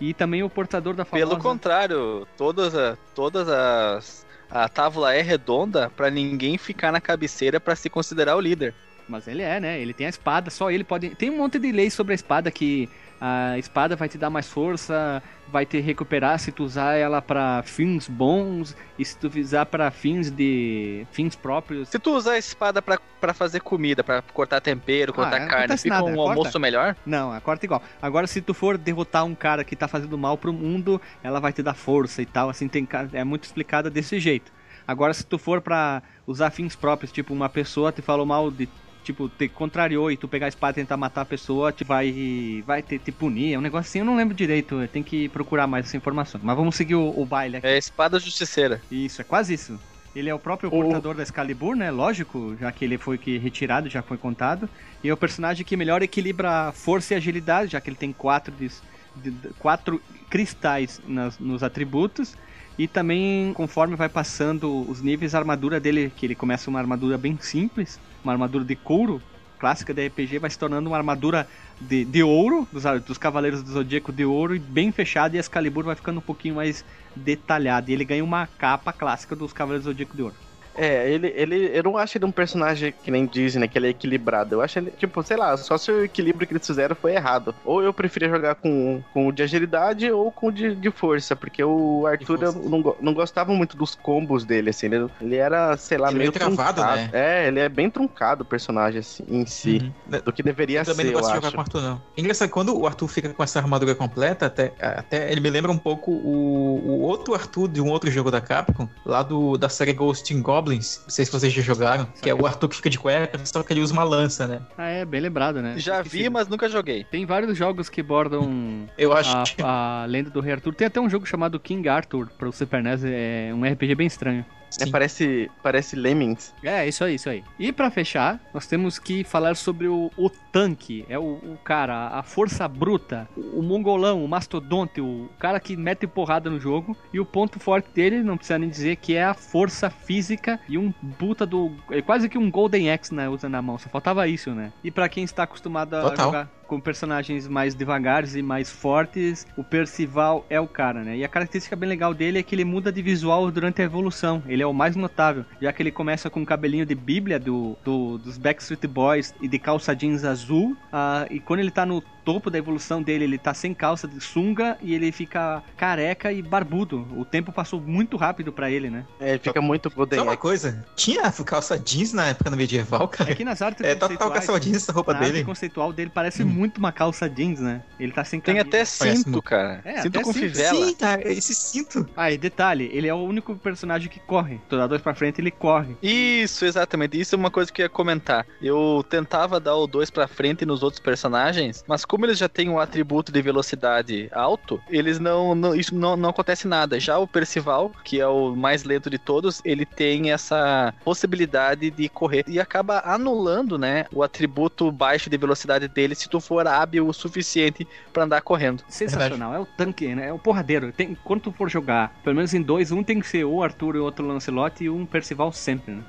[0.00, 1.30] e também o portador da famosa...
[1.30, 4.26] Pelo contrário, todas, a, todas as.
[4.50, 8.74] A tábua é redonda pra ninguém ficar na cabeceira pra se considerar o líder.
[9.08, 9.80] Mas ele é, né?
[9.80, 11.10] Ele tem a espada, só ele pode.
[11.10, 12.88] Tem um monte de leis sobre a espada que
[13.20, 17.62] a espada vai te dar mais força, vai te recuperar se tu usar ela pra
[17.62, 21.88] fins bons e se tu usar pra fins de fins próprios.
[21.88, 25.76] Se tu usar a espada pra, pra fazer comida, pra cortar tempero, cortar Ah, carne,
[25.76, 26.30] fica nada, um corta.
[26.38, 26.96] almoço melhor?
[27.06, 27.82] Não, a corta igual.
[28.02, 31.52] Agora, se tu for derrotar um cara que tá fazendo mal pro mundo, ela vai
[31.52, 32.50] te dar força e tal.
[32.50, 34.52] Assim, tem é muito explicada desse jeito.
[34.86, 38.68] Agora, se tu for pra usar fins próprios, tipo, uma pessoa te falou mal de.
[39.06, 42.64] Tipo, te contrariou e tu pegar a espada e tentar matar a pessoa, te vai,
[42.66, 43.54] vai te, te punir.
[43.54, 44.76] É um negócio assim, eu não lembro direito.
[44.92, 46.40] Tem que procurar mais essa informação.
[46.42, 47.66] Mas vamos seguir o, o baile aqui.
[47.68, 48.82] É a espada justiceira.
[48.90, 49.78] Isso, é quase isso.
[50.14, 51.88] Ele é o próprio O- portador da Excalibur, né?
[51.92, 54.68] Lógico, já que ele foi que retirado, já foi contado.
[55.04, 58.52] E é o personagem que melhor equilibra força e agilidade, já que ele tem quatro,
[58.52, 58.72] de-
[59.14, 62.34] de- quatro cristais nas- nos atributos.
[62.78, 67.16] E também, conforme vai passando os níveis, a armadura dele, que ele começa uma armadura
[67.16, 69.22] bem simples, uma armadura de couro,
[69.58, 71.48] clássica da RPG, vai se tornando uma armadura
[71.80, 75.40] de, de ouro, dos, dos Cavaleiros do Zodíaco de ouro, e bem fechada, e a
[75.40, 76.84] Excalibur vai ficando um pouquinho mais
[77.14, 77.90] detalhada.
[77.90, 80.45] E ele ganha uma capa clássica dos Cavaleiros do Zodíaco de ouro.
[80.76, 81.70] É, ele, ele.
[81.72, 83.68] Eu não acho ele um personagem que nem dizem, né?
[83.68, 84.54] Que ele é equilibrado.
[84.54, 87.54] Eu acho ele, tipo, sei lá, só se o equilíbrio que eles fizeram foi errado.
[87.64, 91.34] Ou eu preferia jogar com, com o de agilidade ou com o de, de força,
[91.34, 94.86] porque o Arthur eu não, não gostava muito dos combos dele, assim.
[94.86, 96.96] Ele, ele era, sei lá, Ele é meio travado, truncado.
[96.96, 97.10] né?
[97.12, 99.92] É, ele é bem truncado o personagem assim, em si.
[100.10, 100.20] Uhum.
[100.20, 101.56] Do que deveria Eu também ser, não gosto de jogar acho.
[101.56, 102.02] com o Arthur, não.
[102.16, 105.70] É engraçado, quando o Arthur fica com essa armadura completa, até, até ele me lembra
[105.72, 109.68] um pouco o, o outro Arthur de um outro jogo da Capcom, lá do, da
[109.68, 111.00] série Ghost in Goblins.
[111.04, 113.62] Não sei se vocês já jogaram, que é o Arthur que fica de cueca, só
[113.62, 114.60] que ele usa uma lança, né?
[114.76, 115.74] Ah, é, bem lembrado, né?
[115.78, 116.24] Já Esqueci.
[116.24, 117.04] vi, mas nunca joguei.
[117.04, 119.62] Tem vários jogos que bordam Eu acho a, que.
[119.62, 120.74] a lenda do Rei Arthur.
[120.74, 124.06] Tem até um jogo chamado King Arthur para o Super NES, é um RPG bem
[124.06, 124.44] estranho.
[124.80, 124.90] É, sim.
[124.90, 126.54] parece, parece Lemmings.
[126.62, 127.42] É, isso aí, isso aí.
[127.58, 131.04] E pra fechar, nós temos que falar sobre o, o tanque.
[131.08, 135.76] É o, o cara, a força bruta, o, o mongolão, o mastodonte, o cara que
[135.76, 136.96] mete porrada no jogo.
[137.12, 140.76] E o ponto forte dele, não precisa nem dizer, que é a força física e
[140.76, 141.72] um puta do.
[141.90, 143.78] É quase que um Golden Axe né, usa na mão.
[143.78, 144.72] Só faltava isso, né?
[144.82, 146.26] E pra quem está acostumado a Total.
[146.26, 151.16] jogar com personagens mais devagares e mais fortes, o Percival é o cara, né?
[151.16, 154.42] E a característica bem legal dele é que ele muda de visual durante a evolução.
[154.46, 157.76] Ele é o mais notável, já que ele começa com um cabelinho de bíblia do,
[157.84, 160.76] do- dos Backstreet Boys e de calça jeans azul.
[160.92, 164.20] ah, e quando ele tá no topo da evolução dele, ele tá sem calça de
[164.20, 167.06] sunga e ele fica careca e barbudo.
[167.16, 169.04] O tempo passou muito rápido pra ele, né?
[169.20, 170.40] É, ele fica muito Golden Só uma Axe.
[170.42, 173.30] coisa, tinha calça jeans na época no medieval, cara?
[173.30, 175.44] Aqui nas artes É, total conceituais, calça jeans essa roupa dele.
[175.44, 177.82] conceitual dele parece muito uma calça jeans, né?
[178.00, 178.68] Ele tá sem Tem camisa.
[178.68, 179.80] até Parece cinto, cara.
[179.84, 180.42] É, cinto até com cinto.
[180.42, 180.86] fivela.
[180.86, 182.08] Sim, cara, esse cinto.
[182.16, 184.60] Ah, e detalhe, ele é o único personagem que corre.
[184.68, 185.96] Tu dá dois pra frente, ele corre.
[186.02, 187.20] Isso, exatamente.
[187.20, 188.44] Isso é uma coisa que eu ia comentar.
[188.60, 192.68] Eu tentava dar o 2 pra frente nos outros personagens, mas como eles já têm
[192.68, 196.98] um atributo de velocidade alto, eles não, não isso não, não acontece nada.
[196.98, 202.08] Já o Percival, que é o mais lento de todos, ele tem essa possibilidade de
[202.08, 207.06] correr e acaba anulando, né, o atributo baixo de velocidade dele se tu for hábil
[207.06, 208.82] o suficiente pra andar correndo.
[208.88, 210.28] Sensacional, é o tanque, né?
[210.28, 210.92] É o porradeiro.
[210.92, 213.96] Tem, quando tu for jogar, pelo menos em dois, um tem que ser o Arthur
[213.96, 216.02] e outro Lancelot e um Percival sempre, né?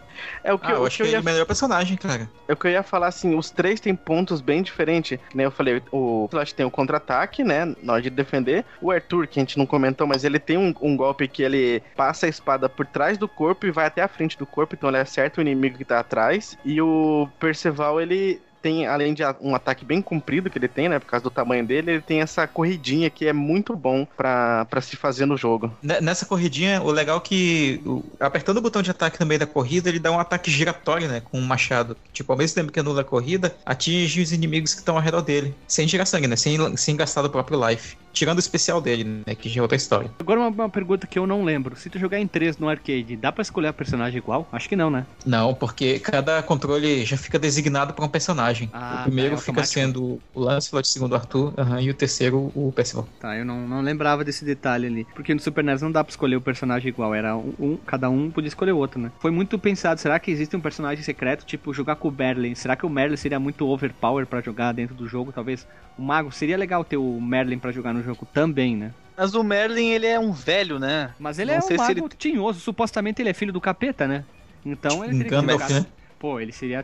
[0.43, 2.29] É o que, Ah, eu o acho que que eu é o melhor personagem, cara.
[2.47, 5.19] É o que eu ia falar assim, os três têm pontos bem diferentes.
[5.33, 7.65] Nem eu falei, o Flash tem o contra-ataque, né?
[7.81, 8.65] Na hora de defender.
[8.81, 11.81] O Arthur, que a gente não comentou, mas ele tem um, um golpe que ele
[11.95, 14.89] passa a espada por trás do corpo e vai até a frente do corpo, então
[14.89, 16.57] ele acerta o inimigo que tá atrás.
[16.63, 18.41] E o Percival, ele.
[18.61, 20.99] Tem, além de um ataque bem comprido que ele tem, né?
[20.99, 24.95] Por causa do tamanho dele, ele tem essa corridinha que é muito bom pra se
[24.95, 25.71] fazer no jogo.
[25.81, 29.39] Ne- Nessa corridinha, o legal é que o- apertando o botão de ataque no meio
[29.39, 31.21] da corrida, ele dá um ataque giratório, né?
[31.21, 31.95] Com um machado.
[32.13, 35.21] Tipo, ao mesmo tempo que anula a corrida, atinge os inimigos que estão ao redor
[35.21, 35.53] dele.
[35.67, 36.35] Sem tirar sangue, né?
[36.35, 37.95] Sem, sem gastar do próprio life.
[38.17, 39.35] Tirando o especial dele, né?
[39.35, 40.09] Que já é outra história.
[40.19, 41.75] Agora uma, uma pergunta que eu não lembro.
[41.75, 44.47] Se tu jogar em 3 no arcade, dá pra escolher a personagem igual?
[44.51, 45.05] Acho que não, né?
[45.25, 48.69] Não, porque cada controle já fica designado para um personagem.
[48.73, 51.93] Ah, o primeiro tá, é fica sendo o Lancelot, o segundo o Arthur, e o
[51.93, 53.07] terceiro o Percival.
[53.19, 55.07] Tá, eu não, não lembrava desse detalhe ali.
[55.15, 57.13] Porque no Super NES não dá pra escolher o personagem igual.
[57.13, 59.11] Era um, um- cada um podia escolher o outro, né?
[59.19, 59.99] Foi muito pensado.
[59.99, 62.55] Será que existe um personagem secreto, tipo jogar com o Merlin?
[62.55, 65.31] Será que o Merlin seria muito overpower pra jogar dentro do jogo?
[65.31, 68.93] Talvez o mago seria legal ter o Merlin pra jogar no jogo também, né?
[69.17, 71.11] Mas o Merlin, ele é um velho, né?
[71.19, 72.59] Mas ele Não é sei um mago tinhoso.
[72.59, 74.23] Supostamente ele é filho do capeta, né?
[74.65, 75.85] Então ele teria que Gandalf, jogar- né?
[76.19, 76.83] Pô, ele seria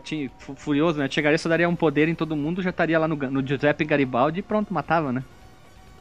[0.57, 1.09] furioso, né?
[1.09, 4.39] Chegaria, só daria um poder em todo mundo, já estaria lá no, no Giuseppe Garibaldi
[4.39, 5.23] e pronto, matava, né?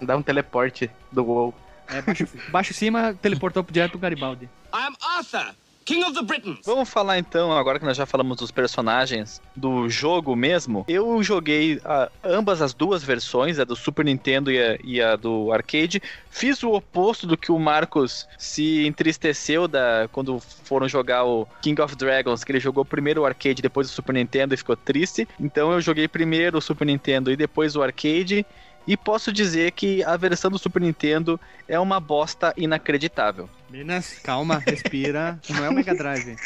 [0.01, 1.55] Dá um teleporte do WoW.
[1.89, 4.45] É, baixo, baixo cima, teleportou direto pro Garibaldi.
[4.75, 6.61] I am Arthur, King of the Britons.
[6.65, 10.85] Vamos falar então, agora que nós já falamos dos personagens do jogo mesmo.
[10.89, 15.17] Eu joguei ah, ambas as duas versões, a do Super Nintendo e a, e a
[15.17, 16.03] do arcade.
[16.31, 21.81] Fiz o oposto do que o Marcos se entristeceu da, quando foram jogar o King
[21.81, 25.29] of Dragons, que ele jogou primeiro o arcade, depois o Super Nintendo e ficou triste.
[25.39, 28.47] Então eu joguei primeiro o Super Nintendo e depois o arcade.
[28.87, 33.49] E posso dizer que a versão do Super Nintendo é uma bosta inacreditável.
[33.71, 35.39] Minas, calma, respira.
[35.49, 36.37] Não é o Mega Drive.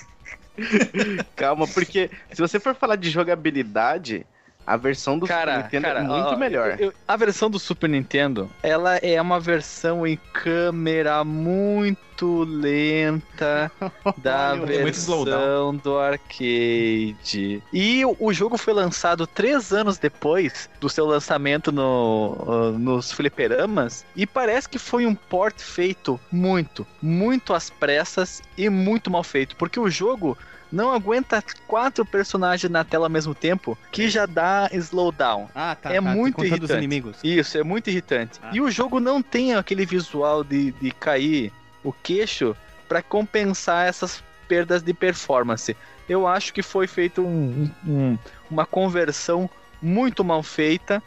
[1.36, 4.26] Calma, porque se você for falar de jogabilidade,
[4.66, 6.76] a versão do Cara, Super Nintendo cara, é muito ó, melhor.
[6.80, 13.70] eu- a versão do Super Nintendo, ela é uma versão em câmera muito lenta
[14.18, 17.62] da é versão do arcade.
[17.72, 23.12] E o- o jogo foi lançado três anos depois do seu lançamento no, ah, nos
[23.12, 29.22] fliperamas e parece que foi um port feito muito, muito às pressas e muito mal
[29.22, 30.36] feito, porque o jogo
[30.70, 35.48] não aguenta quatro personagens na tela ao mesmo tempo, que já dá slowdown.
[35.54, 35.92] Ah, tá.
[35.92, 36.78] É tá, muito contando os irritante.
[36.78, 37.16] inimigos.
[37.22, 38.38] Isso, é muito irritante.
[38.42, 38.50] Ah.
[38.52, 41.52] E o jogo não tem aquele visual de, de cair
[41.84, 42.56] o queixo
[42.88, 45.76] pra compensar essas perdas de performance.
[46.08, 48.18] Eu acho que foi feito um- um-
[48.50, 49.48] uma conversão
[49.82, 51.02] muito mal feita.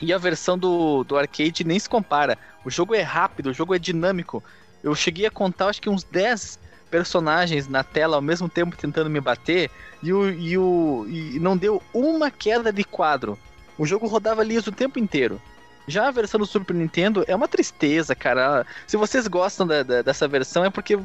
[0.00, 2.36] E a versão do, do arcade nem se compara.
[2.64, 4.42] O jogo é rápido, o jogo é dinâmico.
[4.82, 6.58] Eu cheguei a contar, acho que uns 10
[6.92, 9.70] personagens na tela ao mesmo tempo tentando me bater.
[10.02, 13.38] E, o, e, o, e não deu uma queda de quadro.
[13.78, 15.40] O jogo rodava liso o tempo inteiro.
[15.88, 18.66] Já a versão do Super Nintendo é uma tristeza, cara.
[18.86, 20.98] Se vocês gostam da- da- dessa versão é porque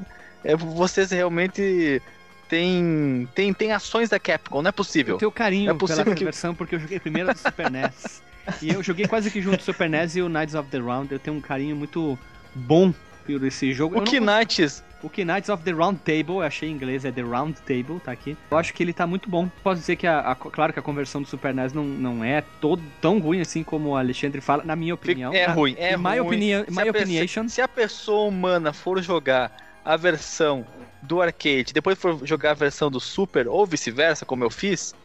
[0.44, 2.02] é, vocês realmente
[2.50, 5.18] têm, têm, têm ações da Capcom, não é Eu possível.
[5.18, 8.22] tenho carinho É possível pela que- versão porque eu joguei primeiro do Super NES.
[8.62, 11.12] E eu joguei quase que junto o Super NES e o Knights of the Round.
[11.12, 12.18] Eu tenho um carinho muito
[12.54, 12.94] bom
[13.36, 13.98] por esse jogo.
[14.00, 17.56] O Knights, O Knights of the Round Table, eu achei em inglês, é The Round
[17.62, 18.36] Table, tá aqui.
[18.50, 19.48] Eu acho que ele tá muito bom.
[19.64, 22.42] Posso dizer que, a, a- claro que a conversão do Super NES não, não é
[22.60, 25.32] todo, tão ruim assim como o Alexandre fala, na minha opinião.
[25.34, 26.20] é ruim, é in my ruim.
[26.22, 30.66] opinion- Se my opinion- Se a pessoa humana for jogar a versão
[31.02, 34.96] do arcade, depois for jogar a versão do Super, ou vice-versa, como eu fiz,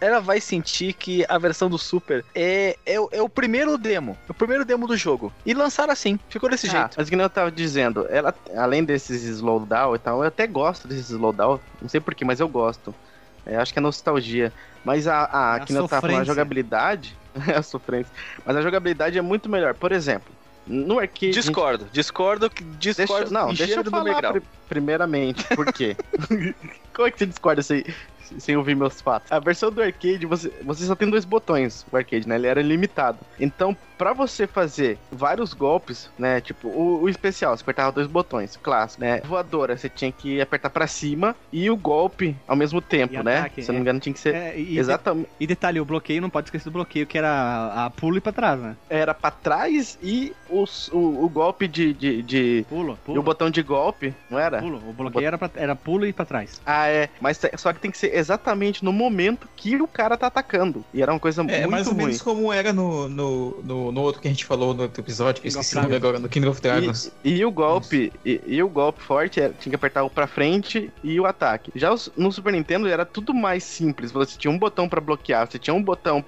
[0.00, 4.16] ela vai sentir que a versão do Super é, é, o- é o primeiro demo.
[4.28, 5.32] É o primeiro demo do jogo.
[5.44, 6.94] E lançaram assim, ficou desse Ah, jeito.
[6.96, 10.88] mas que nem eu tava dizendo, ela, além desses slowdown e tal, eu até gosto
[10.88, 12.94] desses slowdown, não sei porquê, mas eu gosto.
[13.46, 14.52] É, acho que é nostalgia.
[14.84, 17.16] Mas a, a, É a que nem eu tava falando, a jogabilidade,
[17.48, 18.12] é a sofrência,
[18.44, 19.74] mas a jogabilidade é muito melhor.
[19.74, 20.32] Por exemplo,
[20.66, 21.26] no arcade...
[21.30, 24.22] a gente- Discordo, discordo, que- Deixa, discordo não, deixa eu falar
[24.68, 25.96] primeiramente, por quê?
[26.94, 27.82] Como é que você discorda sem,
[28.38, 29.30] sem ouvir meus fatos?
[29.32, 32.36] A versão do arcade, você, você só tem dois botões, o arcade, né?
[32.36, 33.18] Ele era limitado.
[33.38, 36.40] Então, pra você fazer vários golpes, né?
[36.40, 39.20] Tipo, o, o especial, você apertava dois botões, clássico, né?
[39.24, 43.38] Voadora, você tinha que apertar pra cima e o golpe ao mesmo tempo, E né?
[43.40, 43.80] ataque, Se eu não é.
[43.80, 44.34] me engano, tinha que ser...
[44.34, 45.28] É, e, Exatamente.
[45.38, 48.20] e detalhe, o bloqueio, não pode esquecer do bloqueio, que era a, a pulo e
[48.20, 48.76] pra trás, né?
[48.88, 53.22] Era pra trás e os- o, o golpe de, de, de- Pulo, E o pulo.
[53.22, 54.60] botão de golpe, não era?
[54.60, 54.82] Pulo.
[54.88, 56.60] O bloqueio era, pra, era pulo e pra trás.
[56.64, 57.08] Ah, é.
[57.20, 60.84] Mas só que tem que ser exatamente no momento que o cara tá atacando.
[60.94, 62.04] E era uma coisa É, muito mais ou ruim.
[62.04, 65.40] menos como era no, no, no, no outro que a gente falou no outro episódio,
[65.42, 67.10] que eu esqueci o nome agora, no King of Dragons.
[67.24, 70.26] E, e o golpe, e, e o golpe forte era- tinha que apertar o pra
[70.26, 71.72] frente e o ataque.
[71.74, 74.10] Já os- no Super Nintendo era tudo mais simples.
[74.12, 76.20] Você tinha um botão pra bloquear, você tinha um botão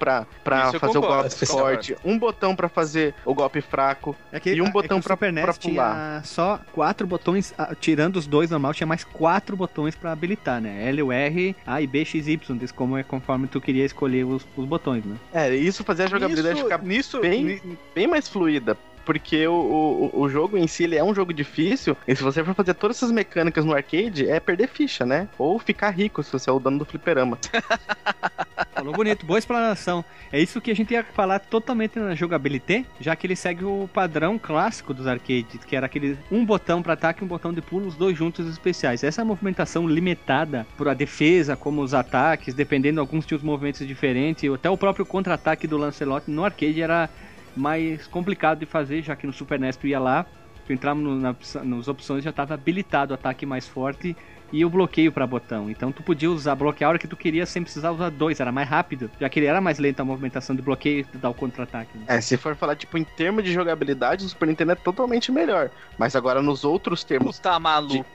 [0.73, 1.59] eu fazer o golpe especial.
[1.59, 4.15] forte, um botão pra fazer o golpe fraco.
[4.31, 8.15] É que, E um é botão o Super NES pra tinha só quatro botões, tirando
[8.17, 10.87] os dois normal, tinha mais quatro botões pra habilitar, né?
[10.89, 12.39] L, U, R, A e B, X, Y,
[12.75, 15.15] como é conforme tu queria escolher os, os botões, né?
[15.33, 17.61] É, isso fazia a jogabilidade Nisso- ficar nisso, bem-
[17.93, 18.77] bem mais fluida.
[19.05, 22.41] porque o, o, o jogo em si ele é um jogo difícil, e se você
[22.43, 25.27] for fazer todas essas mecânicas no arcade, é perder ficha, né?
[25.37, 27.37] Ou ficar rico se você é o dono do fliperama.
[28.83, 30.03] Falou bonito, boa explanação.
[30.29, 33.89] É isso que a gente ia falar totalmente na jogabilidade, já que ele segue o
[33.93, 37.87] padrão clássico dos arcades, que era aquele um botão para ataque um botão de pulo,
[37.87, 39.01] os dois juntos especiais.
[39.01, 44.51] Essa movimentação limitada por a defesa, como os ataques, dependendo, alguns tinham os movimentos diferentes,
[44.51, 47.09] até o próprio contra-ataque do Lancelot no arcade era
[47.55, 50.25] mais complicado de fazer, já que no Super NES tu ia lá,
[50.67, 54.13] tu entrava no, na, nas opções já estava habilitado o ataque mais forte
[54.53, 55.67] e o bloqueio para botão.
[55.67, 58.51] Então tu podia usar bloquear a hora que tu queria sem precisar usar dois, era
[58.51, 61.33] mais rápido, já que ele era mais lento a movimentação de bloqueio e dar o
[61.33, 61.97] contra-ataque.
[61.97, 62.03] Né?
[62.07, 65.71] É, se for falar, tipo, em termos de jogabilidade, o Super Nintendo é totalmente melhor.
[65.97, 67.39] Mas agora nos outros termos.
[67.39, 68.05] Tu tá maluco.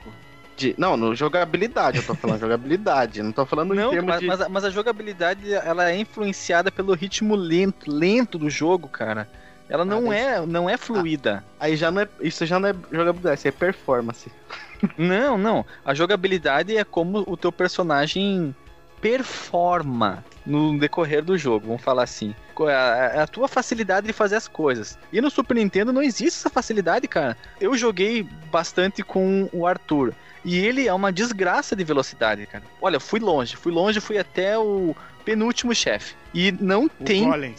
[0.55, 4.19] De, não, no jogabilidade, eu tô falando jogabilidade, não tô falando Não, em termos mas,
[4.19, 4.25] de.
[4.27, 9.27] mas a- mas a jogabilidade ela é influenciada pelo ritmo lento, lento do jogo, cara.
[9.69, 11.43] Ela não Ah, é, não é fluida.
[11.59, 12.07] Aí já não é.
[12.19, 14.31] Isso já não é jogabilidade, isso é performance.
[14.97, 15.65] Não, não.
[15.83, 18.55] A jogabilidade é como o teu personagem
[19.01, 22.33] performa no decorrer do jogo, vamos falar assim.
[22.55, 24.97] Co- É a, a tua facilidade de fazer as coisas.
[25.11, 27.35] E no Super Nintendo não existe essa facilidade, cara.
[27.59, 30.13] Eu joguei bastante com o Arthur.
[30.45, 32.63] E ele é uma desgraça de velocidade, cara.
[32.81, 34.95] Olha, fui longe, fui longe, fui até o
[35.29, 36.15] penúltimo chefe.
[36.33, 37.23] E não tem.
[37.25, 37.53] Golem.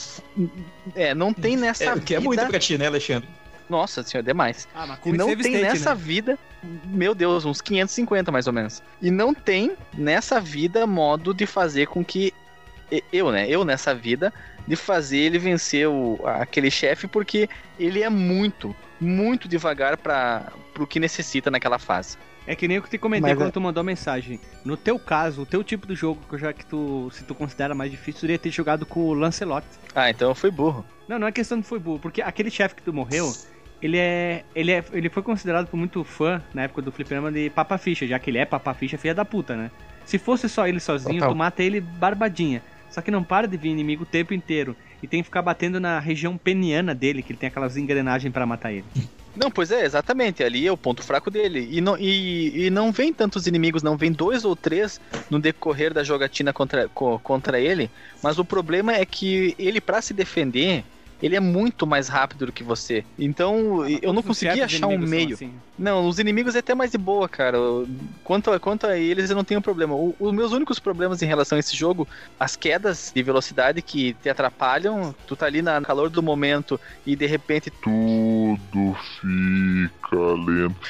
[0.96, 2.00] É, não tem nessa É, vida.
[2.04, 3.28] que é muito pra ti, né, Alexandre?
[3.68, 4.66] Nossa senhora, demais.
[4.74, 6.00] Ah, mas E não save tem state, nessa né?
[6.02, 6.38] vida,
[6.86, 8.82] meu Deus, uns 550 mais ou menos.
[9.00, 12.34] E não tem nessa vida modo de fazer com que
[13.12, 14.32] eu, né, eu nessa vida
[14.66, 20.86] de fazer ele vencer o, aquele chefe porque ele é muito, muito devagar para pro
[20.86, 22.16] que necessita naquela fase.
[22.46, 24.40] É que nem o que te comentei Mas quando é- tu mandou a mensagem.
[24.64, 27.74] No teu caso, o teu tipo de jogo, que já que tu, se tu considera
[27.74, 29.64] mais difícil, seria ter jogado com o Lancelot.
[29.94, 30.84] Ah, então eu fui burro.
[31.06, 33.30] Não, não é questão de foi burro, porque aquele chefe que tu morreu,
[33.80, 37.50] ele é, ele é, ele foi considerado por muito fã na época do fliperama de
[37.50, 39.70] Papa Ficha, já que ele é Papa Ficha filha da puta, né?
[40.04, 41.28] Se fosse só ele sozinho, Total.
[41.30, 42.62] tu mata ele barbadinha.
[42.90, 45.78] Só que não para de vir inimigo o tempo inteiro e tem que ficar batendo
[45.80, 48.86] na região peniana dele, que ele tem aquelas engrenagens pra matar ele.
[49.34, 50.42] Não, pois é, exatamente.
[50.42, 51.68] Ali é o ponto fraco dele.
[51.70, 53.96] E não, e, e não vem tantos inimigos, não.
[53.96, 54.98] Vem dois ou três
[55.30, 57.88] no decorrer da jogatina contra, co- contra ele.
[58.22, 60.84] Mas o problema é que ele, pra se defender,
[61.22, 63.04] ele é muito mais rápido do que você.
[63.18, 65.34] Então, eu não consegui achar um meio.
[65.34, 65.52] assim.
[65.78, 67.56] Não, os inimigos é até mais de boa, cara.
[68.22, 69.94] Quanto a, quanto a eles, eu não tenho problema.
[69.94, 72.06] O- os meus únicos problemas em relação a esse jogo,
[72.38, 76.78] as quedas de velocidade que te atrapalham, tu tá ali na- no calor do momento
[77.06, 79.99] e de repente Tudo fica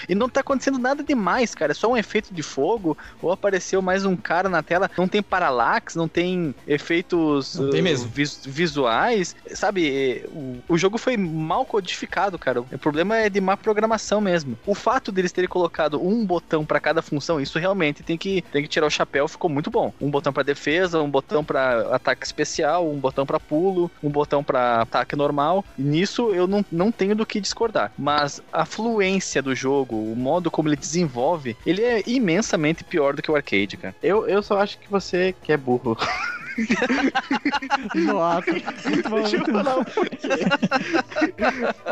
[0.08, 1.72] E não tá acontecendo nada demais, cara.
[1.72, 2.96] É só um efeito de fogo.
[3.22, 4.90] Ou apareceu mais um cara na tela.
[4.96, 8.08] Não tem paralax, não tem efeitos Não tem uh, mesmo.
[8.08, 9.34] vis- visuais.
[9.54, 12.60] Sabe, eh, o, o jogo foi mal codificado, cara.
[12.60, 14.58] O problema é de má programação mesmo.
[14.66, 18.62] O fato deles terem colocado um botão pra cada função, isso realmente tem que, tem
[18.62, 19.92] que tirar o chapéu, ficou muito bom.
[20.00, 24.42] Um botão pra defesa, um botão pra ataque especial, um botão pra pulo, um botão
[24.42, 25.64] pra ataque normal.
[25.76, 27.92] Nisso eu não, não tenho do que discordar.
[27.98, 29.09] Mas a fluência
[29.42, 33.76] do jogo, o modo como ele desenvolve, ele é imensamente pior do que o arcade,
[33.76, 33.94] cara.
[34.02, 35.96] Eu, eu só acho que você que é burro.
[37.94, 39.16] Nossa, muito bom.
[39.20, 40.20] Deixa eu falar um pouquinho.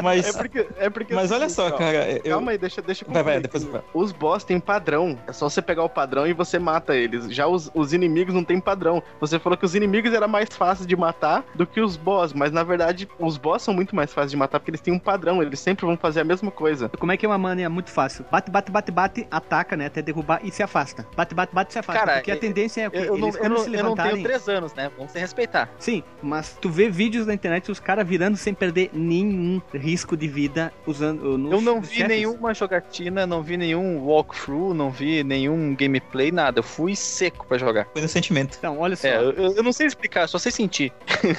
[0.02, 2.11] Mas, É porque, é porque mas olha assim, só, ó, cara.
[2.24, 2.33] Eu...
[2.35, 3.83] Calma aí, deixa, deixa eu Vai, vai, depois vai.
[3.94, 5.18] Os boss têm padrão.
[5.26, 7.33] É só você pegar o padrão e você mata eles.
[7.33, 9.02] Já os, os inimigos não têm padrão.
[9.20, 12.52] Você falou que os inimigos era mais fácil de matar do que os boss, mas
[12.52, 15.42] na verdade os boss são muito mais fáceis de matar porque eles têm um padrão.
[15.42, 16.88] Eles sempre vão fazer a mesma coisa.
[16.98, 18.24] Como é que é uma mania muito fácil?
[18.31, 19.87] Bate, bate, bate, bate, ataca, né?
[19.87, 21.07] Até derrubar e se afasta.
[21.16, 22.00] Bate, bate, bate, se afasta.
[22.00, 22.98] Cara, porque a eu- tendência é o quê?
[22.98, 24.12] Eu, não, Eles, eu, quando não, se eu não levantarem...
[24.14, 24.90] tenho três anos, né?
[24.96, 25.70] Vamos se respeitar.
[25.78, 30.26] Sim, mas tu vê vídeos na internet os caras virando sem perder nenhum risco de
[30.28, 31.36] vida usando.
[31.38, 32.08] nos- Eu não vi chefes.
[32.08, 36.58] nenhuma jogatina, não vi nenhum walkthrough, não vi nenhum gameplay, nada.
[36.60, 37.86] Eu fui seco pra jogar.
[37.92, 38.56] Foi no sentimento.
[38.58, 40.92] Então, olha só, É, eu, eu não sei explicar, só sei sentir.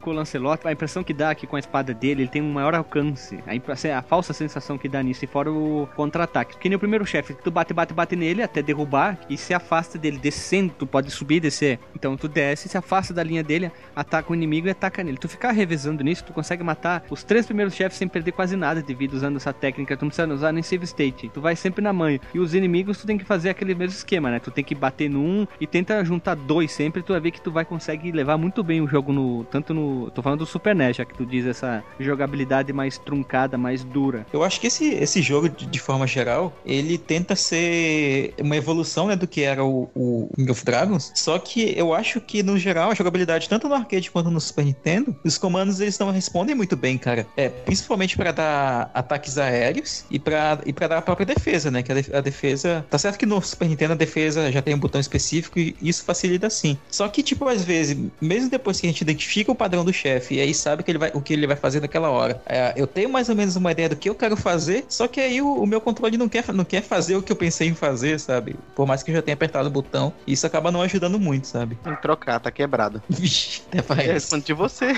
[0.00, 2.52] com o Lancelot, a impressão que dá aqui com a espada dele, ele tem um
[2.52, 3.38] maior alcance.
[3.46, 6.56] A, a falsa sensação que dá nisso, e fora o contra-ataque.
[6.58, 9.98] Que nem o primeiro chefe, tu bate, bate, bate nele até derrubar e se afasta
[9.98, 11.78] dele, descendo, tu pode subir e descer.
[11.94, 15.18] Então tu desce, se afasta da linha dele, ataca o inimigo e ataca nele.
[15.18, 18.82] Tu ficar revezando nisso, tu consegue matar os três primeiros chefes sem perder quase nada
[18.82, 19.96] de vida usando essa técnica.
[19.96, 21.30] Tu não precisa usar nem save state.
[21.32, 22.20] Tu vai sempre na manha.
[22.34, 24.38] E os inimigos, tu tem que fazer aquele mesmo esquema, né?
[24.38, 27.02] Tu tem que bater num e tenta juntar dois sempre.
[27.02, 29.44] Tu vai ver que tu vai conseguir levar muito bem o jogo no.
[29.44, 30.10] Tanto no.
[30.10, 34.26] Tô falando do Super NES, já que tu diz essa jogabilidade mais truncada, mais dura.
[34.32, 39.06] Eu acho que esse, esse jogo, de, de forma geral, ele tenta ser uma evolução
[39.06, 41.12] né, do que era o, o King of Dragons.
[41.14, 44.40] Só que eu eu acho que, no geral, a jogabilidade, tanto no arcade quanto no
[44.40, 47.26] Super Nintendo, os comandos eles não respondem muito bem, cara.
[47.36, 51.82] É, principalmente pra dar ataques aéreos e pra, e pra dar a própria defesa, né?
[51.82, 52.84] Que a defesa.
[52.88, 56.04] Tá certo que no Super Nintendo a defesa já tem um botão específico e isso
[56.04, 56.78] facilita sim.
[56.90, 60.36] Só que, tipo, às vezes, mesmo depois que a gente identifica o padrão do chefe
[60.36, 62.86] e aí sabe que ele vai, o que ele vai fazer naquela hora, é, eu
[62.86, 65.62] tenho mais ou menos uma ideia do que eu quero fazer, só que aí o,
[65.62, 68.56] o meu controle não quer, não quer fazer o que eu pensei em fazer, sabe?
[68.74, 71.78] Por mais que eu já tenha apertado o botão, isso acaba não ajudando muito, sabe?
[71.82, 73.02] Tem que trocar, tá quebrado.
[73.08, 74.12] Vixe, até Eu parece.
[74.12, 74.92] respondo de você.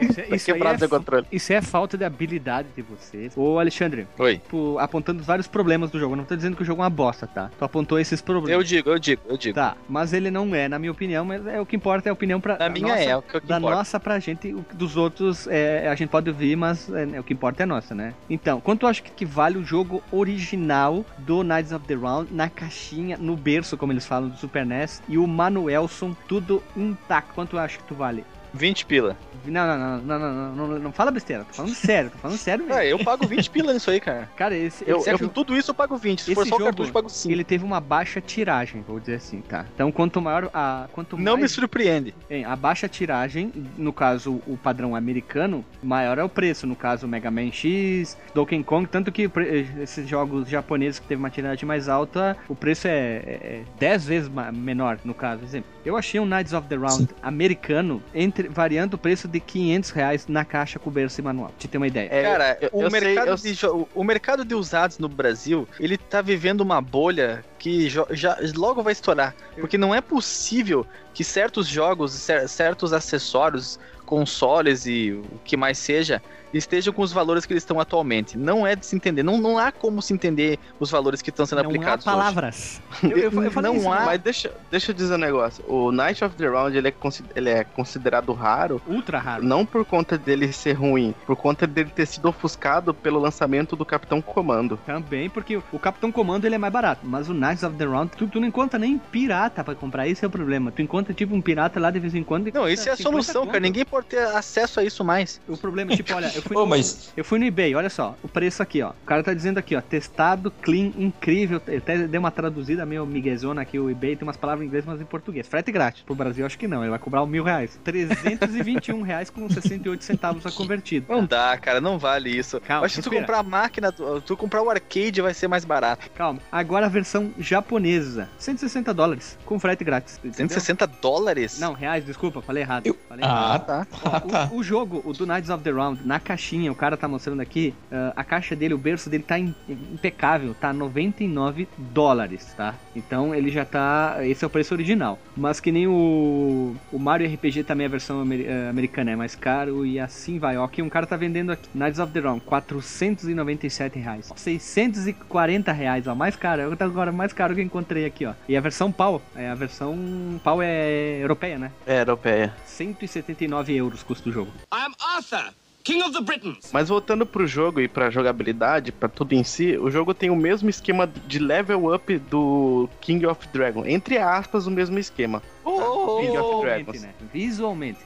[0.00, 1.26] Isso, é- Tá isso quebrado é, controle.
[1.32, 3.32] isso é falta de habilidade de vocês.
[3.36, 4.38] Ô, Alexandre, Oi.
[4.38, 6.12] tipo, apontando vários problemas do jogo.
[6.14, 7.50] Eu não tô dizendo que o jogo é uma bosta, tá?
[7.58, 8.50] Tu apontou esses problemas.
[8.58, 9.54] Eu digo, eu digo, eu digo.
[9.54, 12.12] Tá, mas ele não é, na minha opinião, mas é o que importa é a
[12.12, 12.56] opinião pra.
[12.58, 13.76] Na a minha nossa, é, o que, o que Da importa.
[13.76, 17.32] nossa pra gente, o dos outros é, a gente pode ouvir, mas é, o que
[17.32, 18.14] importa é nossa, né?
[18.28, 22.48] Então, quanto acho que, que vale o jogo original do Knights of the Round na
[22.48, 27.32] caixinha, no berço, como eles falam, do Super NES, e o Manuelson, tudo intacto?
[27.34, 28.24] Quanto acho que tu vale?
[28.56, 29.16] 20 pila.
[29.44, 32.64] Não, não, não, não, não, não, não, fala besteira, tô falando sério, tô falando sério
[32.64, 32.80] mesmo.
[32.80, 34.28] Ah, eu pago 20 pila nisso aí, cara.
[34.36, 36.22] Cara, esse, Eu, esse eu, jogo- tudo isso eu pago 20.
[36.22, 37.32] Se for só o jogo, cartucho, eu pago 5.
[37.32, 39.64] ele teve uma baixa tiragem, vou dizer assim, tá?
[39.74, 40.88] Então, quanto maior a.
[40.92, 42.12] Quanto Não mais me surpreende.
[42.28, 46.66] Bem, a baixa tiragem, no caso o padrão americano, maior é o preço.
[46.66, 49.32] No caso, Mega Man X, Donkey Kong, tanto que o
[49.80, 54.30] esses jogos japoneses que teve uma tiragem mais alta, o preço é, é 10 vezes
[54.52, 55.44] menor, no caso.
[55.44, 59.90] Exemplo, eu achei um Knights of the Round americano entre, variando o preço de 500
[59.90, 61.48] reais na caixa com berço e manual.
[61.48, 62.08] Pra te ter uma ideia.
[62.10, 65.66] É, Cara, eu- o, eu sei, mercado eu- de o mercado de usados no Brasil,
[65.78, 69.34] ele tá vivendo uma bolha que jo- já logo vai estourar.
[69.58, 70.84] Porque não é possível
[71.14, 76.22] que certos jogos, cer- certos acessórios, consoles e o que mais seja,
[76.52, 78.36] estejam com os valores que eles estão atualmente.
[78.38, 79.22] Não é de se entender.
[79.22, 82.16] Não, não há como se entender os valores que estão sendo não há aplicados hoje.
[82.16, 82.82] palavras.
[83.02, 85.64] Eu, eu, eu falei Não isso, há- Mas deixa, deixa eu dizer um negócio.
[85.68, 86.94] O Night of the Round ele é,
[87.34, 89.42] ele é considerado raro ultra raro.
[89.44, 93.84] não por conta dele ser ruim, por conta dele ter sido ofuscado pelo lançamento do
[93.84, 94.78] Capitão Comando.
[94.86, 98.12] Também, porque o Capitão Comando ele é mais barato, mas o Knights of the Round,
[98.16, 100.70] tu, tu não encontra nem pirata pra comprar, esse é o problema.
[100.72, 102.50] Tu encontra tipo um pirata lá de vez em quando.
[102.52, 103.58] Não, isso é a 50 solução, cara.
[103.58, 103.62] conto.
[103.62, 105.40] Ninguém pode ter acesso a isso mais.
[105.48, 107.90] O problema é tipo, olha, eu fui, Ô, no, mas eu fui no eBay, olha
[107.90, 108.90] só, o preço aqui, ó.
[108.90, 111.60] O cara tá dizendo aqui, ó, testado, clean, incrível.
[111.66, 114.84] Eu até dei uma traduzida meio miguezona aqui, o eBay tem umas palavras em inglês,
[114.86, 115.46] mas em português.
[115.48, 116.02] Frete grátis.
[116.02, 117.78] Pro Brasil, acho que não, ele vai cobrar mil reais.
[117.84, 121.06] 321 reais com 68 centavos a convertido.
[121.08, 122.60] Não dá, cara, não vale isso.
[122.60, 125.48] Calma, Acho que se tu comprar a máquina, tu, tu comprar o arcade vai ser
[125.48, 126.10] mais barato.
[126.14, 126.40] Calma.
[126.50, 130.16] Agora a versão japonesa, 160 dólares, com frete grátis.
[130.18, 130.34] entendeu?
[130.48, 131.58] 160 dólares?
[131.58, 132.86] Não, reais, desculpa, falei errado.
[132.86, 133.54] Eu- Falei errado.
[133.54, 133.86] Ah, tá.
[134.04, 134.48] ah, tá.
[134.52, 137.40] O, o jogo, o do Knights of the Round, na caixinha, o cara tá mostrando
[137.40, 142.74] aqui, ah, a caixa dele, o berço dele tá im- impecável, tá 99 dólares, tá?
[142.94, 144.16] Então ele já tá.
[144.22, 145.18] Esse é o preço original.
[145.36, 149.34] Mas que nem o, o Mario RPG também, a versão amer- eh, americana é mais
[149.34, 150.56] caro e assim vai.
[150.56, 154.32] Ó, aqui um cara tá vendendo aqui, Knights of the Round, 497 reais.
[154.34, 156.62] 640 reais, ó, mais caro.
[156.62, 158.32] É agora mais caro que eu encontrei aqui, ó.
[158.48, 159.96] E a versão pau, é a versão
[160.42, 161.70] pau é europeia, né?
[161.86, 162.52] É, europeia.
[162.66, 164.50] 179 euros custa o jogo.
[164.72, 165.52] I am Arthur,
[165.86, 166.70] King of the Britons.
[166.72, 170.36] Mas voltando pro jogo e pra jogabilidade, pra tudo em si, o jogo tem o
[170.36, 173.84] mesmo esquema de level up do King of Dragon.
[173.86, 175.40] Entre aspas, o mesmo esquema.
[175.64, 177.02] Oh, King of Visualmente, Dragons.
[177.02, 177.14] né?
[177.32, 177.98] Visualmente.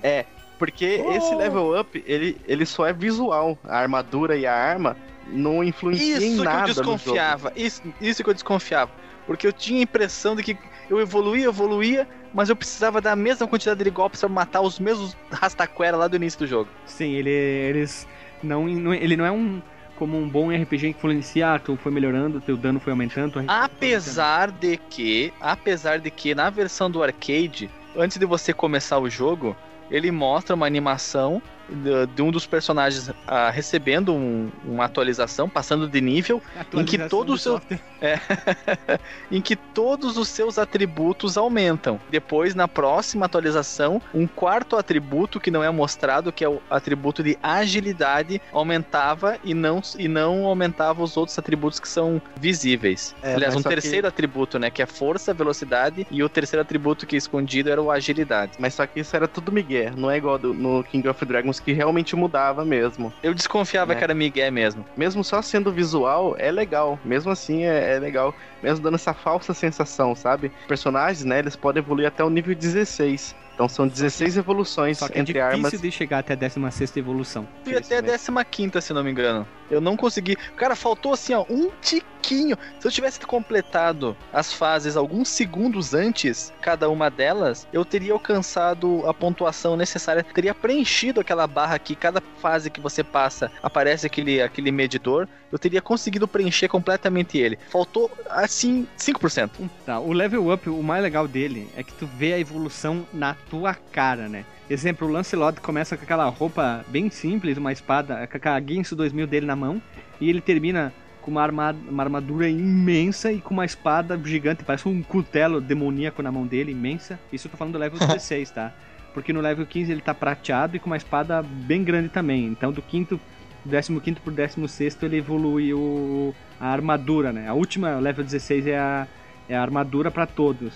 [0.59, 1.13] Porque Oh.
[1.13, 3.59] esse level up, ele, ele só é visual.
[3.65, 4.95] A armadura e a arma
[5.33, 7.53] não influenciam em Isso que eu nada desconfiava.
[7.57, 8.91] Isso, isso que eu desconfiava.
[9.27, 10.59] Porque eu tinha a impressão de que
[10.91, 15.17] eu evoluía, evoluía, mas eu precisava da mesma quantidade de golpes pra matar os mesmos
[15.31, 16.71] rastaquera lá do início do jogo.
[16.87, 18.07] Sim, ele, eles
[18.43, 19.61] não, ele não é um
[20.01, 23.35] como um bom RPG que influencia, ah, tu foi melhorando, teu dano foi aumentando.
[23.35, 28.99] foi Apesar de que, apesar de que na versão do arcade, antes de você começar
[28.99, 29.55] o jogo,
[29.91, 35.89] ele mostra uma animação de, de um dos personagens ah, recebendo um- uma atualização, passando
[35.89, 36.43] de nível,
[36.75, 37.81] em que Atualização todo do o seu- software.
[39.31, 42.01] em que todos os seus atributos aumentam.
[42.11, 47.23] Depois, na próxima atualização, um quarto atributo que não é mostrado, que é o atributo
[47.23, 53.15] de agilidade, aumentava e não, e não aumentava os outros atributos que são visíveis.
[53.23, 54.71] É, Aliás, um só que- terceiro atributo, né?
[54.71, 58.53] Que é força, velocidade, e o terceiro atributo que é escondido era o agilidade.
[58.59, 59.93] Mas só que isso era tudo migué.
[59.97, 63.13] Não é igual do- no King of Dragons que realmente mudava mesmo.
[63.23, 63.97] Eu desconfiava É.
[63.97, 64.85] que era Miguel mesmo.
[64.97, 66.99] Mesmo só sendo visual, é legal.
[67.05, 68.35] Mesmo assim, é, é legal.
[68.63, 70.51] Mesmo dando essa falsa sensação, sabe?
[70.69, 71.39] Personagens, né?
[71.39, 73.35] Eles podem evoluir até o nível 16.
[73.61, 75.83] Então são 16 evoluções Só que é entre difícil armas.
[75.83, 77.47] de chegar até a 16 evolução.
[77.67, 79.47] E até a 15, se não me engano.
[79.71, 80.35] Eu não consegui.
[80.57, 82.57] Cara, faltou assim, ó, um tiquinho.
[82.81, 89.07] Se eu tivesse completado as fases alguns segundos antes, cada uma delas, eu teria alcançado
[89.07, 90.25] a pontuação necessária.
[90.25, 95.29] Teria preenchido aquela barra que cada fase que você passa aparece aquele, aquele medidor.
[95.53, 97.59] Eu teria conseguido preencher completamente ele.
[97.69, 99.51] Faltou, assim, 5%.
[99.85, 103.35] Tá, o level up, o mais legal dele é que tu vê a evolução na
[103.51, 104.45] tua cara, né?
[104.71, 109.27] Exemplo, o Lancelot começa com aquela roupa bem simples, uma espada, com a Guinness 2000
[109.27, 109.83] dele na mão,
[110.21, 115.03] e ele termina com uma, uma armadura imensa e com uma espada gigante, parece um
[115.03, 117.19] cutelo demoníaco na mão dele, imensa.
[117.33, 118.73] Isso eu tô falando do level 16, tá?
[119.13, 122.47] Porque no level 15 ele tá prateado e com uma espada bem grande também.
[122.47, 123.21] Então do quinto,
[123.65, 127.49] do 15 pro 16 ele evolui o, a armadura, né?
[127.49, 129.09] A última, level 16, é a,
[129.49, 130.73] é a armadura para todos.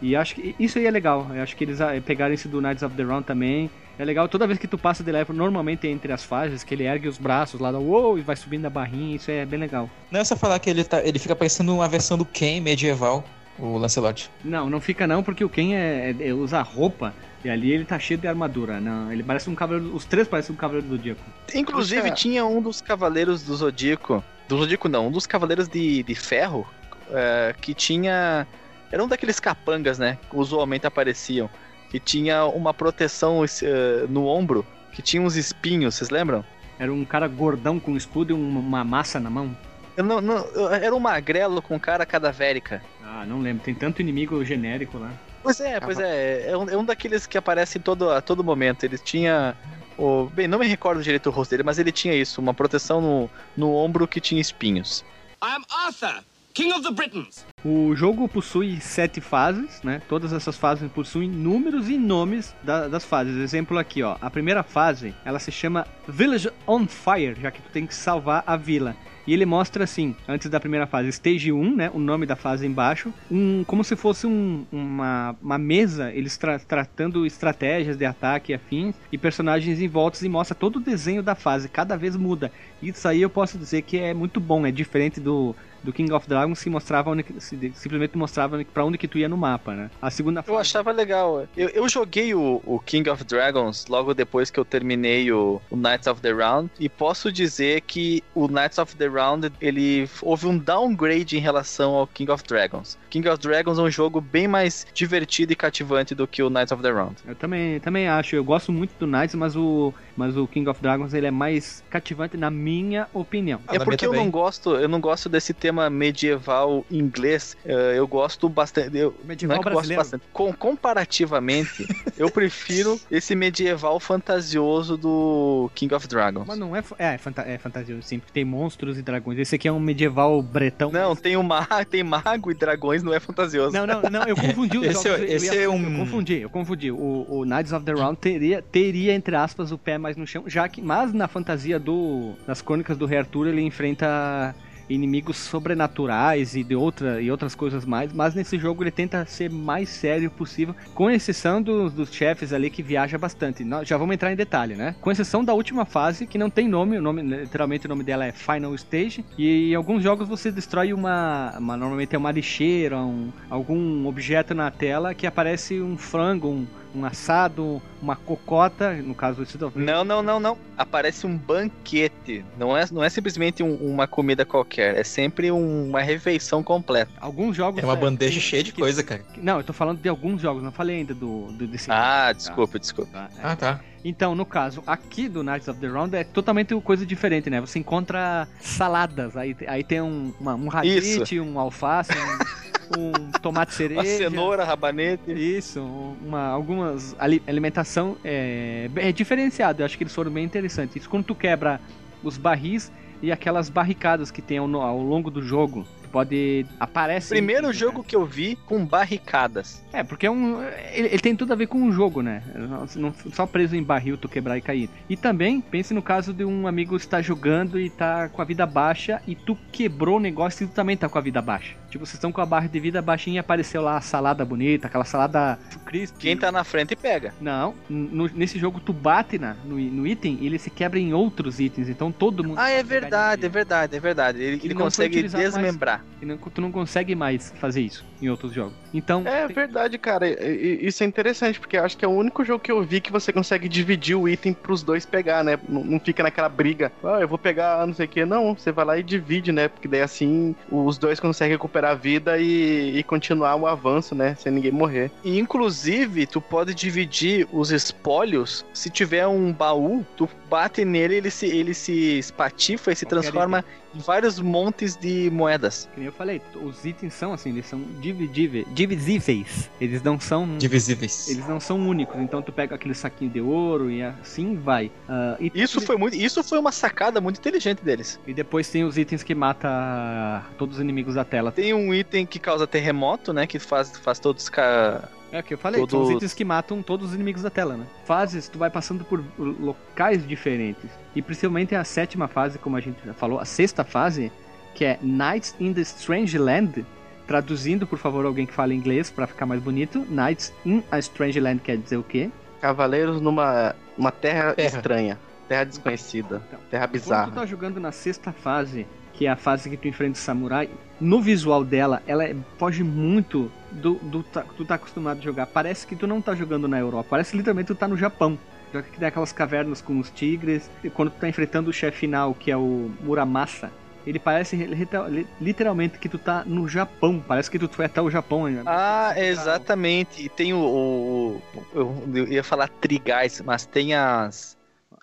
[0.00, 1.26] E acho que isso aí é legal.
[1.34, 3.70] Eu acho que eles ah, pegaram esse do Knights of the Round também.
[3.98, 6.84] É legal, toda vez que tu passa de level, normalmente entre as fases, que ele
[6.84, 9.88] ergue os braços lá, uou, e vai subindo a barrinha, isso é bem legal.
[10.10, 13.24] Não é só falar que ele, tá, ele fica parecendo uma versão do Ken medieval,
[13.58, 14.30] o Lancelot.
[14.44, 17.98] Não, não fica não, porque o Ken é, é, usa roupa e ali ele tá
[17.98, 18.80] cheio de armadura.
[18.80, 19.94] Não, ele parece um cavaleiro.
[19.94, 21.22] Os três parecem um cavaleiro do Zodíaco.
[21.54, 24.22] Inclusive, tinha um dos cavaleiros do Zodíaco.
[24.48, 26.66] Do Zodíaco não, um dos cavaleiros de, de ferro
[27.10, 28.46] é, que tinha.
[28.90, 30.18] Era um daqueles capangas, né?
[30.30, 31.48] Que usualmente apareciam.
[31.90, 36.44] Que tinha uma proteção eh, no ombro, que tinha uns espinhos, vocês lembram?
[36.78, 39.56] Era um cara gordão com escudo e um- uma massa na mão.
[39.96, 42.82] Eu não, não- eu- era um magrelo com cara cadavérica.
[43.02, 43.64] Ah, não lembro.
[43.64, 45.10] Tem tanto inimigo genérico lá.
[45.42, 46.50] Pois é, pois é.
[46.50, 48.84] É um, é um daqueles que aparece todo, a todo momento.
[48.84, 49.56] Ele tinha.
[49.96, 53.00] O, bem, não me recordo direito o rosto dele, mas ele tinha isso, uma proteção
[53.00, 55.02] no, no ombro que tinha espinhos.
[55.42, 56.22] I am Arthur,
[56.56, 57.44] King of the Britons.
[57.62, 60.00] O jogo possui sete fases, né?
[60.08, 63.36] Todas essas fases possuem números e nomes da- das fases.
[63.36, 64.16] Exemplo aqui, ó.
[64.22, 68.42] A primeira fase, ela se chama Village on Fire, já que tu tem que salvar
[68.46, 68.96] a vila.
[69.26, 71.90] E ele mostra assim, antes da primeira fase, Stage 1, né?
[71.92, 73.12] O nome da fase embaixo.
[73.30, 78.54] Um, como se fosse um- uma, uma mesa, eles tra- tratando estratégias de ataque e
[78.54, 81.68] afins, e personagens em voltas e mostra todo o desenho da fase.
[81.68, 82.50] Cada vez muda.
[82.80, 85.56] Isso aí eu posso dizer que é muito bom, é diferente do,
[85.86, 89.36] do King of Dragons que mostrava onde, simplesmente mostrava pra onde que tu ia no
[89.36, 89.90] mapa, né?
[90.02, 91.46] A segunda Eu achava legal.
[91.56, 95.76] Eu, eu joguei o, o King of Dragons logo depois que eu terminei o, o
[95.76, 100.46] Knights of the Round e posso dizer que o Knights of the Round ele houve
[100.46, 102.98] um downgrade em relação ao King of Dragons.
[103.08, 106.72] King of Dragons é um jogo bem mais divertido e cativante do que o Knights
[106.72, 107.14] of the Round.
[107.24, 108.34] Eu também, também acho.
[108.34, 111.84] Eu gosto muito do Knights, mas o, mas o King of Dragons ele é mais
[111.88, 113.60] cativante na minha opinião.
[113.68, 117.56] Ah, é na porque eu não gosto, eu não gosto desse tema medieval inglês.
[117.64, 118.96] Eh, Eu gosto bastante.
[118.96, 120.02] Eu, Medieval não é que eu gosto brasileiro.
[120.02, 120.24] bastante.
[120.32, 126.46] Com, comparativamente, eu prefiro esse medieval fantasioso do King of Dragons.
[126.46, 129.38] Mas não é, é, é, fanta é fantasioso, sim, porque tem monstros e dragões.
[129.38, 130.90] Esse aqui é um medieval bretão.
[130.90, 133.72] Não, tem, o ma tem mago e dragões, não é fantasioso.
[133.72, 135.20] Não, não, não, eu confundi os Esse jogos.
[135.20, 136.90] é- eu esse ia- é um- Eu confundi, eu confundi.
[136.90, 140.44] O, o Knights of the Round teria, teria, entre aspas, o pé mais no chão,
[140.46, 144.54] já que, mas na fantasia do, das crônicas do Rei Arthur, ele enfrenta
[144.88, 149.50] inimigos sobrenaturais e de outra, e outras coisas mais, mas nesse jogo ele tenta ser
[149.50, 153.64] mais sério possível, com exceção dos, dos chefes ali que viaja bastante.
[153.64, 154.94] Nós já vamos entrar em detalhe, né?
[155.00, 158.24] Com exceção da última fase, que não tem nome, o nome literalmente o nome dela
[158.24, 162.98] é Final Stage, e em alguns jogos você destrói uma, uma normalmente é uma lixeira,
[162.98, 169.14] um, algum objeto na tela que aparece um frango, um, um assado, uma cocota, no
[169.14, 170.58] caso esse do Não, não, não, não.
[170.78, 172.44] Aparece um banquete.
[172.58, 174.96] Não é, não é simplesmente um- uma comida qualquer.
[174.96, 177.10] É sempre um- uma refeição completa.
[177.20, 179.22] Alguns jogos É uma é, bandeja tem- cheia de que- coisa, cara.
[179.38, 182.32] Não, eu tô falando de alguns jogos, não falei ainda do, do desse Ah, tá?
[182.32, 183.10] desculpa, desculpa.
[183.12, 183.40] Tá, é.
[183.42, 183.80] Ah, tá.
[184.04, 187.60] Então, no caso, aqui do Knights of the Round é totalmente coisa diferente, né?
[187.60, 192.16] Você encontra saladas, aí, aí tem um, uma- um radite, um alface, um,
[192.96, 194.00] um tomate cereja.
[194.00, 195.32] Uma cenoura, rabanete.
[195.32, 195.80] Isso,
[196.24, 199.82] uma, algumas ali- alimentação é, é diferenciado.
[199.82, 200.96] Eu acho que eles foram bem interessantes.
[200.96, 201.80] Isso quando tu quebra
[202.22, 202.90] os barris
[203.22, 205.86] e aquelas barricadas que tem ao, ao longo do jogo.
[206.02, 207.30] Tu pode aparece.
[207.30, 207.72] Primeiro né?
[207.72, 209.82] jogo que eu vi com barricadas.
[209.92, 210.62] É, porque é um.
[210.92, 212.42] Ele, ele tem tudo a ver com um jogo, né?
[212.54, 214.88] Não, não- só preso em barril tu quebrar e cair.
[215.08, 218.66] E também, pense no caso de um amigo estar jogando e tá com a vida
[218.66, 221.74] baixa e tu quebrou o negócio e tu também tá com a vida baixa.
[221.96, 224.86] Tipo, vocês estão com a barra de vida baixinha e apareceu lá a salada bonita,
[224.86, 226.14] aquela salada crisp.
[226.18, 227.32] Quem tá na frente pega.
[227.40, 231.14] Não, no- nesse jogo tu bate na, no, no item e ele se quebra em
[231.14, 232.58] outros itens, então todo mundo.
[232.58, 234.38] Ah, é verdade, é verdade, é verdade.
[234.42, 235.54] Ele, Ele ele consegue utilizado mais.
[235.54, 236.04] desmembrar.
[236.20, 238.72] E não- tu não consegue mais fazer isso em outros jogos.
[238.92, 240.26] Então, É tem- verdade, cara.
[240.46, 243.12] Isso é interessante, porque eu acho que é o único jogo que eu vi que
[243.12, 245.58] você consegue dividir o item pros dois pegar, né?
[245.68, 246.90] Não, fica naquela briga.
[247.04, 248.24] Ah, eu vou pegar não sei o que.
[248.24, 249.68] Não, você vai lá e divide, né?
[249.68, 254.34] Porque daí assim os dois conseguem recuperar a vida e, e continuar o avanço, né?
[254.38, 255.10] Sem ninguém morrer.
[255.22, 258.64] E inclusive, tu pode dividir os espólios.
[258.72, 263.20] Se tiver um baú, tu bate nele, ele se, ele se espatifa e se Qualquer
[263.30, 263.64] transforma
[264.04, 265.88] vários montes de moedas.
[265.92, 269.70] que nem eu falei, os itens são assim, eles são divisíveis.
[269.80, 271.28] Eles não são Divisíveis.
[271.28, 274.90] eles não são únicos, então tu pega aquele saquinho de ouro e assim vai.
[275.08, 278.18] Ah, e, Isso foi muito, isso foi uma sacada muito inteligente deles.
[278.26, 281.50] e depois tem os itens que mata todos os inimigos da tela.
[281.52, 283.46] Tem um item que causa terremoto, né?
[283.46, 285.08] Que faz, faz todos ca...
[285.32, 287.76] É o que eu falei, são os itens que matam todos os inimigos da tela,
[287.76, 287.84] né?
[288.04, 290.88] Fases, tu vai passando por locais diferentes.
[291.14, 294.30] E principalmente a sétima fase, como a gente já falou, a sexta fase,
[294.74, 296.84] que é Nights in the Strange Land.
[297.26, 300.06] Traduzindo, por favor, alguém que fala inglês pra ficar mais bonito.
[300.08, 302.30] Nights in a Strange Land quer dizer o quê?
[302.60, 304.76] Cavaleiros numa uma terra, Terra.
[304.76, 305.18] estranha,
[305.48, 307.30] terra desconhecida, Então, terra Quando tu bizarra.
[307.32, 308.86] tá jogando na sexta fase,
[309.16, 310.68] que é a fase que tu enfrenta o samurai,
[311.00, 314.22] no visual dela, ela é- foge muito do, do
[314.56, 315.46] tu tá acostumado a jogar.
[315.46, 318.38] Parece que tu não tá jogando na Europa, parece que literalmente tu tá no Japão.
[318.72, 321.98] Já que tem aquelas cavernas com os tigres, e quando tu tá enfrentando o chefe
[321.98, 323.70] final, que é o Muramasa,
[324.06, 327.22] ele parece re- re- literalmente que tu tá no Japão.
[327.26, 328.46] Parece que tu foi até o Japão.
[328.48, 328.62] né?
[328.66, 330.24] Ah, exatamente.
[330.24, 330.58] E tem o.
[330.58, 331.42] o-
[331.74, 334.56] eu, eu ia falar trigais, mas tem as.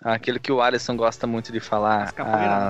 [0.04, 2.02] Aquele que o Alisson gosta muito de falar.
[2.04, 2.12] As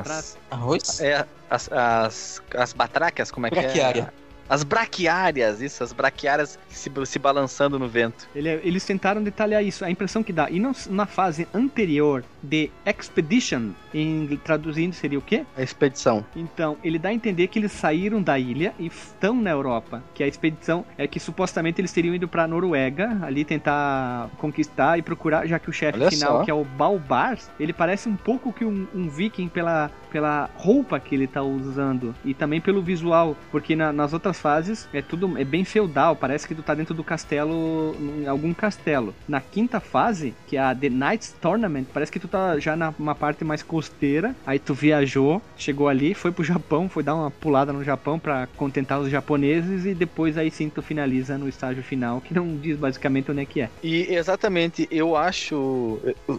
[0.09, 0.39] as-.
[0.53, 1.01] Arroz?
[1.01, 4.09] É, as, as, as batráquias, como é que é?
[4.49, 8.28] As braquiárias, isso, as braquiárias se, se balançando no vento.
[8.34, 10.51] Ele- é, eles tentaram detalhar isso, a impressão que dá.
[10.51, 15.45] E não- na fase anterior de Expedition, em traduzindo seria o quê?
[15.57, 16.24] A expedição.
[16.36, 20.03] Então, ele dá a entender que eles saíram da ilha e estão na Europa.
[20.14, 25.03] Que a expedição é que supostamente eles teriam ido pra Noruega, ali tentar conquistar e
[25.03, 26.45] procurar, já que o chefe final, só.
[26.45, 31.01] que é o Balbar, ele parece um pouco que um, um viking pela, pela roupa
[31.01, 35.37] que ele tá usando e também pelo visual, porque na- nas outras fases é tudo
[35.37, 39.12] é bem feudal, parece que tu tá dentro do castelo, em algum castelo.
[39.27, 43.15] Na quinta fase, que é a The Knights Tournament, parece que tu tá já numa
[43.17, 47.73] parte mais costeira, aí tu viajou, chegou ali, foi pro Japão, foi dar uma pulada
[47.73, 52.21] no Japão pra contentar os japoneses e depois aí sim tu finaliza no estágio final,
[52.21, 53.69] que não diz basicamente onde é que é.
[53.83, 55.99] E exatamente, eu acho.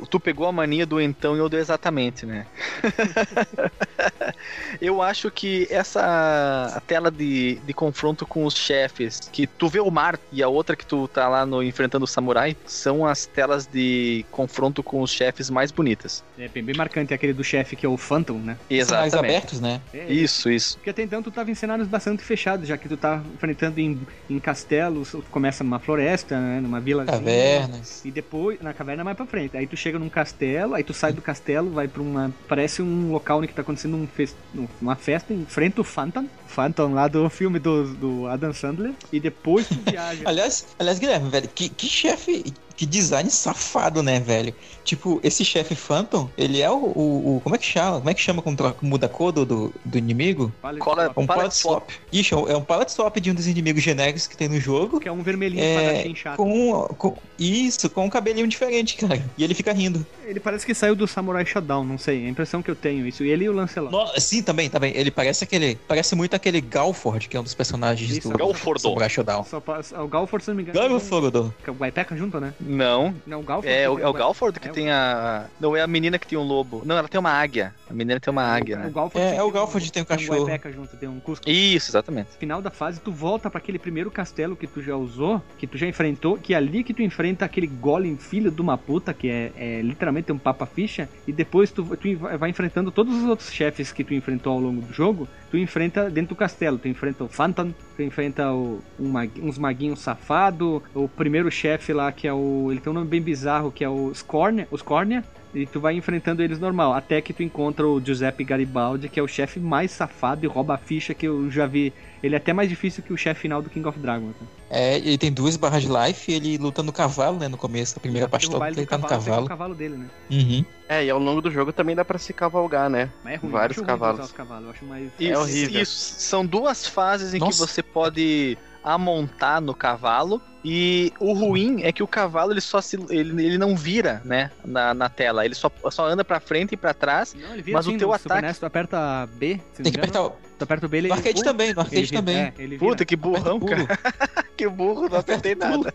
[0.10, 2.46] Tu pegou a mania do então e eu do exatamente, né?
[4.82, 9.80] eu acho que essa a tela de, de confronto com os chefes, que tu vê
[9.80, 13.26] o mar e a outra que tu tá lá no enfrentando o samurai, são as
[13.26, 16.24] telas de confronto com os chefes mais bonitas.
[16.38, 18.58] É bem, bem marcante aquele do chefe que é o Phantom, né?
[18.84, 19.18] São mais Exatamente.
[19.18, 19.82] abertos, né?
[19.94, 20.78] É, Isso, isso.
[20.78, 24.00] Porque até então tu tava em cenários bastante fechados, já que tu tá enfrentando em,
[24.30, 27.06] em castelos, tu começa numa floresta, né, numa vila.
[27.06, 28.04] Cavernas.
[28.04, 29.56] E depois, na caverna mais pra frente.
[29.58, 32.32] Aí tu chega num castelo, aí tu sai do castelo, vai pra uma.
[32.48, 34.36] Parece um local onde tá acontecendo um fes-
[34.82, 36.26] uma festa, enfrenta o Phantom.
[36.48, 38.94] Phantom lá do filme do, do Adam Sandler.
[39.12, 40.24] E depois tu viaja.
[40.26, 44.54] Aliás, aliás, Guilherme, velho, que, que chefe, que design safado, né, velho?
[44.84, 47.98] Tipo, esse chefe Phantom, ele é o, o, o- Como é que chama?
[47.98, 50.52] Como é que chama quando troca- muda a cor do, do, do inimigo?
[50.62, 51.90] Palette Cola- swap, Um Palette palette swap.
[52.12, 54.60] Ixi, é um- é um palette swap de um dos inimigos genéricos que tem no
[54.60, 55.00] jogo.
[55.00, 56.38] Que é um vermelhinho É, chato.
[56.38, 57.18] Com, com.
[57.40, 59.22] Isso, com um cabelinho diferente, cara.
[59.38, 60.06] E ele fica rindo.
[60.26, 62.24] Ele parece que saiu do Samurai Shodown, não sei.
[62.24, 63.06] É a impressão que eu tenho.
[63.08, 63.24] Isso.
[63.24, 63.92] E ele e o Lancelot.
[63.92, 64.94] No- sim, também, também.
[64.96, 65.76] Ele parece aquele.
[65.88, 68.82] Parece muito aquele Galford, que é um dos personagens Isso, do Galfordo.
[68.82, 69.44] Samurai Shodown.
[69.46, 69.62] Só
[70.04, 70.80] o Galford, se não me engano.
[70.90, 71.52] Galford.
[71.64, 72.54] Que é o Guaipeca junto, né?
[72.66, 73.74] Não, Não, o Galford.
[73.74, 75.46] é, o, que é o Galford que é o- tem a.
[75.60, 76.82] Não, é a menina que tem um lobo.
[76.86, 77.74] Não, ela tem uma águia.
[77.90, 78.92] A menina tem uma águia, O né?
[78.94, 80.40] Galford É, tem é o um- Galford tem o cachorro.
[80.40, 81.48] um Guaipeca junto, tem um Cusco.
[81.50, 82.30] Isso, exatamente.
[82.40, 85.78] final da fase, tu volta pra aquele primeiro castelo que tu já usou, que tu
[85.78, 89.30] já enfrentou, que é ali que tu enfrenta aquele golem filho de uma puta, que
[89.30, 93.92] é, é literalmente um papa-ficha, e depois tu, tu vai enfrentando todos os outros chefes
[93.92, 97.28] que tu enfrentou ao longo do jogo, tu enfrenta dentro do castelo, tu enfrenta o
[97.28, 102.34] Phantom, tu enfrenta o, um mag- uns maguinhos safado, o primeiro chefe lá que é
[102.34, 102.36] o,
[102.72, 105.96] ele tem um nome bem bizarro, que é o Scornia, o Scornia, E tu vai
[105.96, 109.90] enfrentando eles normal, até que tu encontra o Giuseppe Garibaldi, que é o chefe mais
[109.90, 111.94] safado e rouba a ficha que eu já vi.
[112.22, 114.36] Ele é até mais difícil que o chefe final do King of Dragons.
[114.42, 114.48] Né?
[114.70, 117.48] É, ele tem duas barras de life e ele luta no cavalo, né?
[117.48, 119.48] No começo, a primeira parte toda ele ele do tá no cavalo, pega cavalo.
[119.48, 120.08] cavalo dele, né?
[120.30, 120.66] Uhum.
[120.90, 123.10] É, e ao longo do jogo também dá pra se cavalgar, né?
[123.24, 123.52] Mas é ruim.
[123.52, 124.20] Vários eu acho ruim cavalos.
[124.20, 124.66] usar os cavalos.
[124.66, 125.10] Eu acho mais...
[125.20, 125.82] Isso, É horrível.
[125.82, 127.52] Isso, são duas fases em Nossa.
[127.52, 130.42] que você pode amontar no cavalo.
[130.68, 134.50] E o ruim é que o cavalo ele só se, ele, ele não vira, né,
[134.64, 135.46] na, na tela.
[135.46, 137.36] Ele só, só anda pra frente e pra trás.
[137.36, 139.80] Não, ele vira Mas o assim, teu no Super ataque- NES, tu aperta B, se
[139.80, 140.24] não Tem que apertar.
[140.24, 141.08] o- Tu aperta o B, ele...
[141.10, 142.38] No arcade também, no arcade ele vira- também.
[142.76, 142.78] É.
[142.80, 143.86] Puta, que burrão, o cara.
[144.58, 145.94] Que burro, não apertei nada.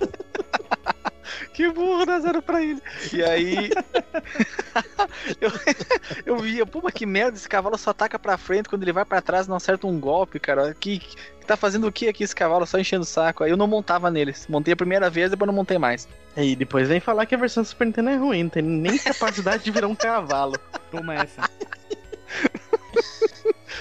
[1.52, 2.80] que burro, dá zero pra ele.
[3.12, 3.70] E aí.
[5.40, 5.50] eu,
[6.26, 9.04] eu via, pô, mas que merda, esse cavalo só ataca pra frente, quando ele vai
[9.04, 10.74] pra trás não acerta um golpe, cara.
[10.74, 11.16] Que, que
[11.46, 12.66] tá fazendo o que aqui esse cavalo?
[12.66, 13.44] Só enchendo o saco.
[13.44, 14.46] Aí eu não montava neles.
[14.48, 16.08] Montei a primeira vez, depois não montei mais.
[16.36, 18.98] E depois vem falar que a versão do Super Nintendo é ruim, não tem nem
[18.98, 20.58] capacidade de virar um cavalo.
[20.90, 21.42] Toma essa.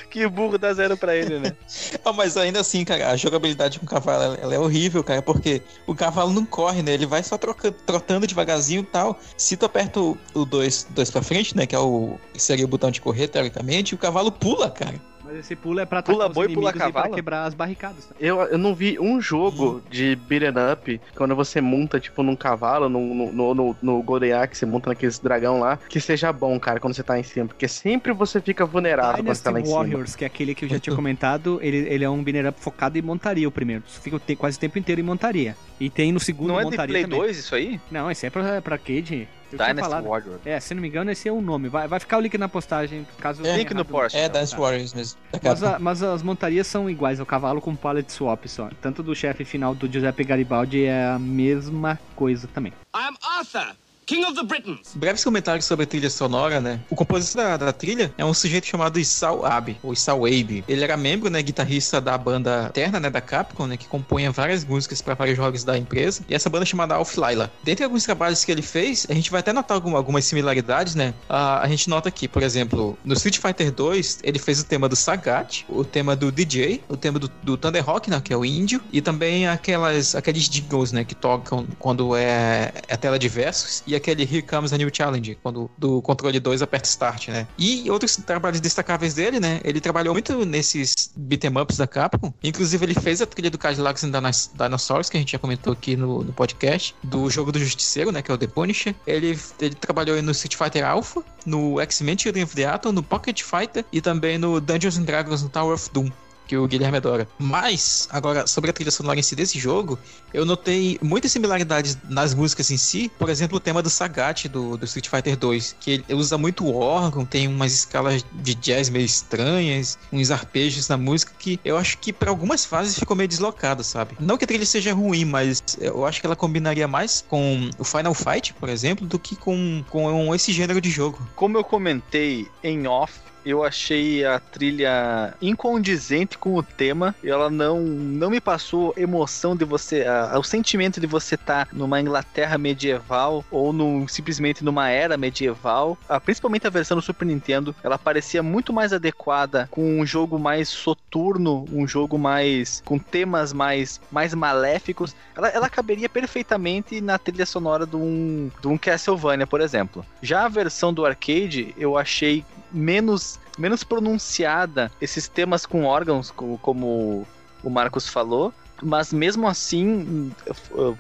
[0.10, 1.55] Que burro dá zero pra ele, né?
[2.03, 5.62] Ah, mas ainda assim, cara, a jogabilidade com o cavalo ela, é horrível, cara, porque
[5.86, 6.93] o cavalo não corre, né?
[6.93, 9.20] Ele vai só troca- trotando devagarzinho e tal.
[9.38, 11.66] Se tu aperta o 2 dois pra frente, né?
[11.68, 12.18] Que é o.
[12.34, 14.95] que seria o botão de correr, teoricamente, o cavalo pula, cara.
[15.30, 17.15] Mas esse pulo é pra Pula atacar os boi, pula inimigos e pra cavalo?
[17.15, 18.05] quebrar as barricadas.
[18.05, 18.15] Tá?
[18.19, 22.89] Eu, eu não vi um jogo de beat'em up, quando você monta, tipo, num cavalo,
[22.89, 26.59] no, no, no, no, no Golden Axe, você monta naqueles dragão lá, que seja bom,
[26.59, 27.45] cara, quando você tá em cima.
[27.45, 29.77] Porque sempre você fica vulnerável quando você Dynasty tá lá em cima.
[29.77, 32.59] Warriors, que é aquele que eu já tinha comentado, ele, ele é um binner up
[32.59, 33.84] focado em montaria o primeiro.
[33.84, 35.55] Tu fica o quase o tempo inteiro em montaria.
[35.80, 37.19] E tem no segundo Não é de montaria Play também.
[37.19, 37.80] 2 isso aí?
[37.91, 39.27] Não, esse é pra, pra arcade.
[39.52, 40.06] Eu Dynasty falado.
[40.08, 40.39] Warrior.
[40.45, 41.70] É, se não me engano, esse é o nome.
[41.70, 43.45] Vai, vai ficar o link na postagem, caso...
[43.45, 43.58] É.
[43.58, 44.18] Link no post.
[44.18, 44.62] É, Então, Dance tá.
[44.62, 45.20] Warriors mesmo.
[45.32, 48.70] da Mas, a- mas as montarias são iguais, o cavalo com pallet swap só.
[48.82, 52.72] Tanto do chefe final do Giuseppe Garibaldi é a mesma coisa também.
[52.95, 53.76] I am Arthur,
[54.10, 54.95] King of the Britons.
[54.95, 56.80] Breves comentários sobre a trilha sonora, né?
[56.89, 60.64] O compositor da, da trilha é um sujeito chamado Isao Abe, ou Isao Abe.
[60.68, 64.66] Ele era membro, né, guitarrista da banda Eterna, né, da Capcom, né, que compunha várias
[64.66, 66.24] músicas para vários jogos da empresa.
[66.28, 67.51] E essa banda é chamada Alf Laila.
[67.64, 71.14] Dentre alguns trabalhos que ele fez, a gente vai até notar alguma- algumas similaridades, né?
[71.30, 74.95] A gente nota aqui, por exemplo, no Street Fighter 2, ele fez o tema do
[74.95, 78.43] Sagat, o tema do DJ, o tema do, do Thunder Rock, né, que é o
[78.43, 83.84] índio, e também aquelas, aqueles jingles, né, que tocam quando é, é tela de versos,
[83.86, 87.47] e aquele Here Comes a New Challenge, quando do controle 2 aperta Start, né.
[87.58, 92.86] E outros trabalhos destacáveis dele, né, ele trabalhou muito nesses beat'em ups da Capcom, inclusive
[92.86, 95.95] ele fez a trilha do Cadillacs and Dinos- Dinosaurs, que a gente já comentou aqui
[95.95, 98.95] no, no podcast, do jogo do Justiceiro, né, que é o The Punisher.
[99.06, 103.41] Ele, ele trabalhou no Street Fighter Alpha, no X-Men Children of the Atom, no Pocket
[103.41, 106.10] Fighter e também no Dungeons and Dragons no Tower of Doom.
[106.50, 107.28] Que o Guilherme adora.
[107.38, 110.00] Mas, agora, sobre a trilha sonora em si desse jogo,
[110.34, 113.12] eu notei muitas similaridades nas músicas em si.
[113.20, 116.68] Por exemplo, o tema do Sagat do, do Street Fighter 2, que ele usa muito
[116.74, 122.00] órgão, tem umas escalas de jazz meio estranhas, uns arpejos na música que eu acho
[122.00, 124.18] que para algumas fases ficou meio deslocado, sabe?
[124.20, 127.84] Não que a trilha seja ruim, mas eu acho que ela combinaria mais com o
[127.84, 131.20] Final Fight, por exemplo, do que com, com esse gênero de jogo.
[131.36, 133.14] Como eu comentei em off,
[133.45, 137.15] eu achei a trilha incondizente com o tema.
[137.23, 141.99] Ela não, não me passou emoção de você, a- o sentimento de você estar numa
[141.99, 145.97] Inglaterra medieval ou num, simplesmente numa era medieval.
[146.07, 150.37] Ah, principalmente a versão do Super Nintendo, ela parecia muito mais adequada com um jogo
[150.39, 155.15] mais soturno, um jogo mais com temas mais, mais maléficos.
[155.35, 160.05] Ela, ela caberia perfeitamente na trilha sonora de um, de um Castlevania, por exemplo.
[160.21, 166.57] Já a versão do arcade, eu achei menos, menos pronunciada esses temas com órgãos, co-
[166.61, 167.28] como
[167.63, 168.53] o Marcos falou.
[168.82, 170.32] Mas mesmo assim,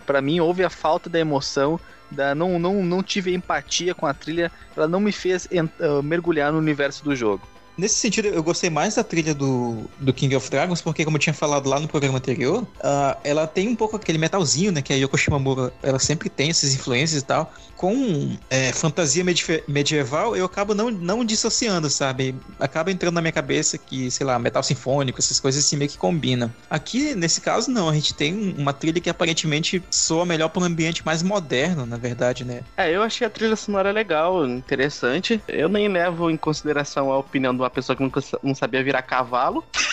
[0.05, 1.79] pra mim houve a falta da emoção,
[2.11, 5.47] da, não, não, não tive empatia com a trilha, ela não me fez
[5.79, 7.47] ah, mergulhar no universo do jogo.
[7.77, 11.21] Nesse sentido, eu gostei mais da trilha do, do King of Dragons, porque, como eu
[11.21, 14.81] tinha falado lá no programa anterior, ah, ela tem um pouco aquele metalzinho, né?
[14.81, 17.53] Que a Yoko Shimomura, ela sempre tem essas influências e tal.
[17.79, 22.35] Com é, fantasia medie- medieval, eu acabo não, não dissociando, sabe?
[22.59, 25.97] Acaba entrando na minha cabeça que, sei lá, metal sinfônico, essas coisas assim meio que
[25.97, 26.53] combinam.
[26.69, 27.87] Aqui, nesse caso, não.
[27.87, 31.85] A gente tem um- uma trilha que aparentemente soa melhor para um ambiente mais moderno,
[31.85, 32.63] na verdade, né?
[32.75, 35.41] É, eu achei a trilha sonora legal, interessante.
[35.47, 38.03] Eu nem levo em consideração a opinião de uma pessoa que
[38.43, 39.63] não sabia virar cavalo.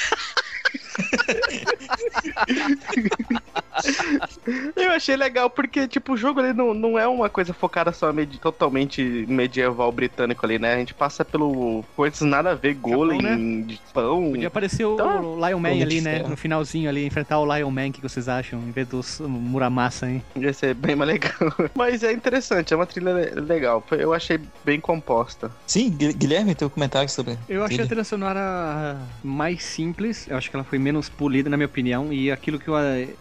[4.76, 8.12] Eu achei legal porque, tipo, o jogo ele não, não é uma coisa focada só
[8.12, 10.74] medi totalmente medieval britânico ali, né?
[10.74, 13.36] A gente passa pelo coisas nada a ver, golem, né?
[13.66, 14.30] de pão.
[14.30, 16.16] Podia aparecer o Então, Lion Man ali, né?
[16.18, 16.28] Ferro.
[16.30, 18.58] No finalzinho ali, enfrentar o Lion Man, o que vocês acham?
[18.60, 20.22] Em vez dos Muramasa, hein?
[20.36, 21.32] Ia ser bem mais legal.
[21.74, 23.84] Mas é interessante, é uma trilha le- legal.
[23.90, 25.50] Eu achei bem composta.
[25.66, 27.36] Sim, Gui- Guilherme, teu comentário sobre.
[27.48, 27.86] Eu achei a trilha.
[27.86, 32.30] trilha sonora mais simples, eu acho que ela foi menos polida, na minha opinião, e
[32.30, 32.74] aquilo que eu,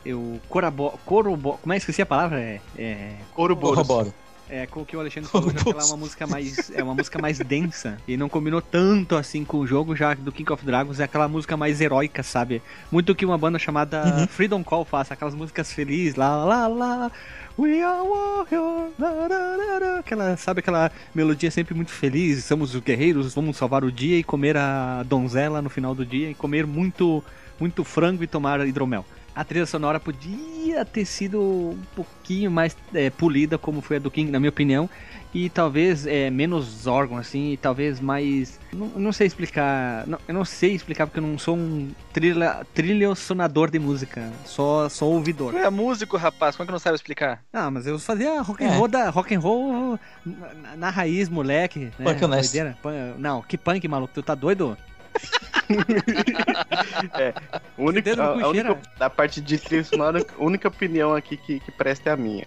[0.06, 2.40] eu corabo, corobo, como é que esqueci a palavra?
[2.40, 3.16] É, é.
[3.34, 4.14] Corroboro.
[4.48, 6.84] é com o que o Alexandre falou, já que ela é uma música mais, é
[6.84, 10.54] uma música mais densa, e não combinou tanto assim com o jogo, já do King
[10.54, 12.62] of Dragons, é aquela música mais heróica, sabe?
[12.92, 14.28] Muito que uma banda chamada Uhum.
[14.28, 17.12] Freedom Call faz, aquelas músicas felizes, lá, lá, lá,
[17.58, 18.94] We are warriors,
[19.98, 24.24] aquela, sabe aquela melodia sempre muito feliz, somos os guerreiros, vamos salvar o dia e
[24.24, 27.24] comer a donzela no final do dia e comer muito,
[27.60, 29.06] muito frango e tomar hidromel.
[29.36, 34.10] A trilha sonora podia ter sido um pouquinho mais é, polida, como foi a do
[34.10, 34.90] King, na minha opinião,
[35.34, 38.58] e talvez é, menos órgão, assim, e talvez mais.
[38.72, 40.08] Não, não sei explicar.
[40.08, 44.88] Não, eu não sei explicar porque eu não sou um trilha, trilhosonador de música, só,
[44.88, 45.52] só ouvidor.
[45.52, 47.44] Tu é músico, rapaz, como é que não sabe explicar?
[47.52, 48.78] Ah, mas eu fazia rock and É.
[48.78, 51.92] roll, da, rock and roll na, na raiz, moleque.
[52.00, 52.14] Né?
[52.14, 52.78] Punk.
[52.82, 54.14] Pun- Não, que punk, maluco.
[54.14, 54.78] Tu tá doido?
[58.04, 61.60] Dedo no a, a única, da parte de trilha sonora, a única opinião aqui que,
[61.60, 62.46] que presta é a minha.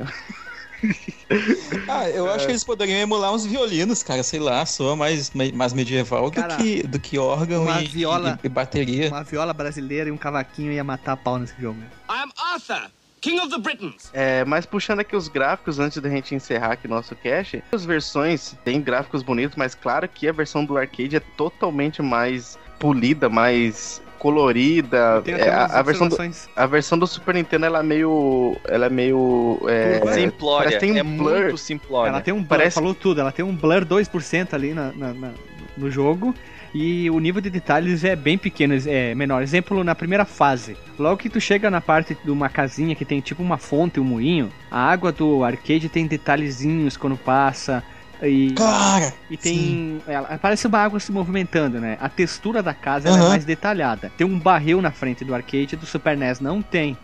[1.88, 5.72] Ah, eu acho que eles poderiam emular uns violinos, cara, sei lá, soa mais, mais
[5.72, 9.08] medieval Cara, do, que, do que órgão uma e, viola- e- e bateria.
[9.08, 11.80] Uma viola brasileira e um cavaquinho ia matar a pau nesse jogo.
[12.08, 12.90] I am Arthur,
[13.20, 14.10] King of the Britons.
[14.12, 18.54] É, mas puxando aqui os gráficos antes da gente encerrar aqui nosso cache, as versões
[18.64, 24.00] têm gráficos bonitos, mas claro que a versão do arcade é totalmente mais polida, mais
[24.18, 25.22] colorida.
[25.22, 26.16] Tem É, até a, a versão do,
[26.56, 30.14] a versão do Super Nintendo ela é meio, ela é meio é, Turva.
[30.14, 31.40] simplória, tem um é blur.
[31.40, 32.10] muito simplória.
[32.10, 35.14] Ela tem um blur, parece- falou tudo, ela tem um blur 2% ali na, na-
[35.14, 35.32] na-
[35.76, 36.34] no jogo.
[36.74, 39.42] E o nível de detalhes é bem pequeno, é menor.
[39.42, 40.76] Exemplo, na primeira fase.
[40.98, 44.04] Logo que tu chega na parte de uma casinha que tem tipo uma fonte, um
[44.04, 47.82] moinho, a água do arcade tem detalhezinhos quando passa.
[48.22, 49.12] E, Cara!
[49.30, 50.02] e tem.
[50.06, 51.96] Ela, parece uma água se movimentando, né?
[52.00, 54.10] A textura da casa ela é mais detalhada.
[54.16, 56.98] Tem um barril na frente do arcade do Super NES, não tem.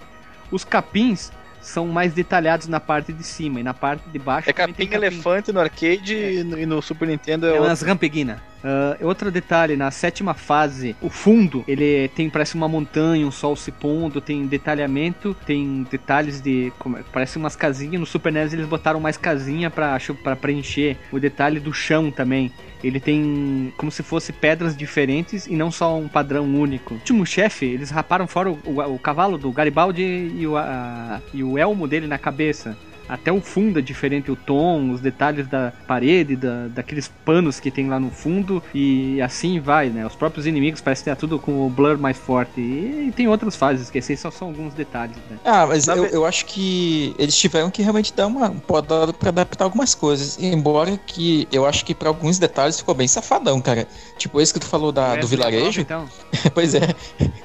[0.50, 1.30] Os capins
[1.64, 4.50] são mais detalhados na parte de cima e na parte de baixo.
[4.50, 7.82] É tem capim elefante no arcade e, no, e no Super Nintendo é, É umas
[7.82, 8.38] rampeguinas.
[8.66, 13.54] Ah, outro detalhe, na sétima fase, o fundo, ele tem, parece uma montanha, um sol
[13.54, 18.54] se pondo, tem detalhamento, tem detalhes de, como, é- parece umas casinhas, no Super NES
[18.54, 22.50] eles botaram mais casinha pra, acho, pra preencher, o detalhe do chão também.
[22.84, 26.92] Ele tem como se fosse pedras diferentes e não só um padrão único.
[26.94, 30.02] O último chefe, eles raparam fora o, o- o cavalo do Garibaldi
[30.36, 32.76] e o, a- e o elmo dele na cabeça.
[33.08, 37.70] Até o fundo é diferente, o tom, os detalhes da parede, da, daqueles panos que
[37.70, 40.06] tem lá no fundo, e assim vai, né?
[40.06, 42.60] Os próprios inimigos parecem ter tudo com o blur mais forte.
[42.60, 45.38] E, tem outras fases, que esses só são alguns detalhes, né?
[45.44, 49.64] Ah, mas eu, eu acho que eles tiveram que realmente dar uma podada pra adaptar
[49.64, 50.38] algumas coisas.
[50.38, 53.86] Embora que eu acho que pra alguns detalhes ficou bem safadão, cara.
[54.18, 55.80] Tipo esse que tu falou da, do Wesley vilarejo.
[55.80, 56.08] Então,
[56.54, 56.94] pois é,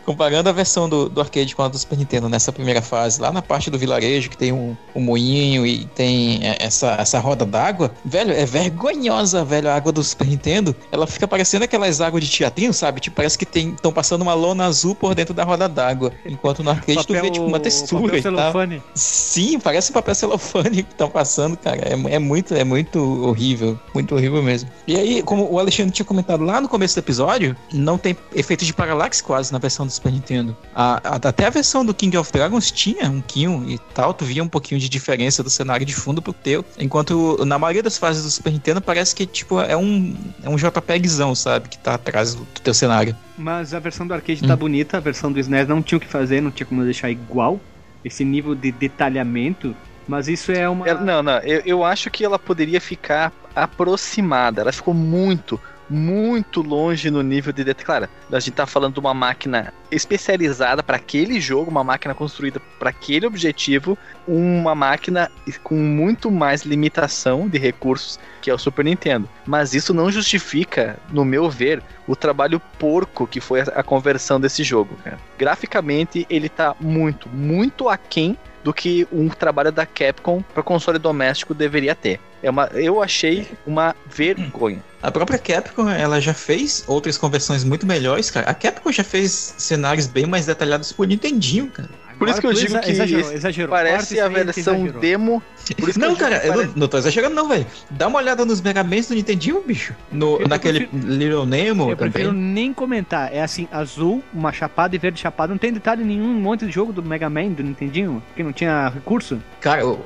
[0.06, 3.32] comparando a versão do, do arcade com a do Super Nintendo nessa primeira fase, lá
[3.32, 7.46] na parte do vilarejo, que tem um, um moinho e tem é, essa, essa roda
[7.46, 10.76] d'água, velho, é vergonhosa, velho, a água do Super Nintendo.
[10.92, 13.00] Ela fica parecendo aquelas águas de teatrinho, sabe?
[13.00, 16.12] Tipo, parece que estão passando uma lona azul por dentro da roda d'água.
[16.26, 18.36] Enquanto no arcade tu vê, tipo, uma textura papel e tal.
[18.36, 18.84] celofane.
[18.94, 21.80] Sim, parece papel celofane que estão passando, cara.
[21.82, 23.80] É, é muito, é muito horrível.
[23.94, 24.70] Muito horrível mesmo.
[24.88, 28.66] E aí, como o Alexandre tinha comentado lá no começo do episódio, não tem efeito
[28.66, 30.56] de paralaxe quase na versão do Super Nintendo.
[30.76, 34.26] A- a- até a versão do King of Dragons tinha um Kion e tal, tu
[34.26, 36.64] via um pouquinho de diferença do cenário de fundo pro teu.
[36.78, 40.56] Enquanto na maioria das fases do Super Nintendo parece que tipo é um, é um
[40.56, 41.70] JPEGzão, sabe?
[41.70, 43.16] Que tá atrás do, do teu cenário.
[43.38, 44.58] Mas a versão do arcade tá Hum.
[44.58, 47.60] bonita, a versão do SNES não tinha o que fazer, não tinha como deixar igual.
[48.04, 49.76] Esse nível de detalhamento.
[50.08, 50.92] Mas isso é uma.
[50.96, 54.62] Não, não, eu, eu acho que ela poderia ficar aproximada.
[54.62, 55.60] Ela ficou muito,
[55.90, 57.86] muito longe no nível de detalhe.
[57.86, 62.62] Claro, a gente tá falando de uma máquina especializada para aquele jogo, uma máquina construída
[62.78, 65.32] para aquele objetivo, uma máquina
[65.64, 69.28] com muito mais limitação de recursos que é o Super Nintendo.
[69.46, 74.64] Mas isso não justifica, no meu ver, o trabalho porco que foi a, conversão desse
[74.64, 74.96] jogo.
[75.04, 75.20] Cara.
[75.38, 81.54] Graficamente, ele tá muito, muito aquém do que um trabalho da Capcom para console doméstico
[81.54, 82.20] deveria ter.
[82.42, 84.82] É uma, eu achei uma vergonha.
[85.02, 88.50] A própria Capcom, ela já fez outras conversões muito melhores, cara.
[88.50, 91.88] A Capcom já fez cenários bem mais detalhados pro Nintendinho, cara.
[92.18, 93.70] Por isso que eu Agora digo exa- que exagerou, exagerou.
[93.70, 95.00] Parece a versão exagerou.
[95.00, 95.44] demo.
[95.80, 97.66] Por isso que Não, eu cara, eu parece- não, não tô exagerando, não, velho.
[97.92, 99.96] Dá uma olhada nos Mega Mans do Nintendinho, bicho.
[100.12, 102.44] No, Eu naquele Little Nemo Eu prefiro também.
[102.44, 103.34] nem comentar.
[103.34, 105.54] É assim, azul, uma chapada e verde chapada.
[105.54, 108.52] Não tem detalhe nenhum, um monte de jogo do Mega Man, do Nintendinho, que não
[108.52, 109.42] tinha recurso.
[109.62, 110.06] Cara, eu-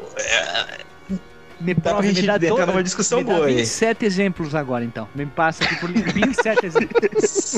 [1.63, 3.55] Me Dá prova, gente me dá entrar toda- numa discussão me dá boa aí.
[3.55, 5.07] 27 exemplos agora, então.
[5.15, 7.55] Me passa aqui por 27 exemplos.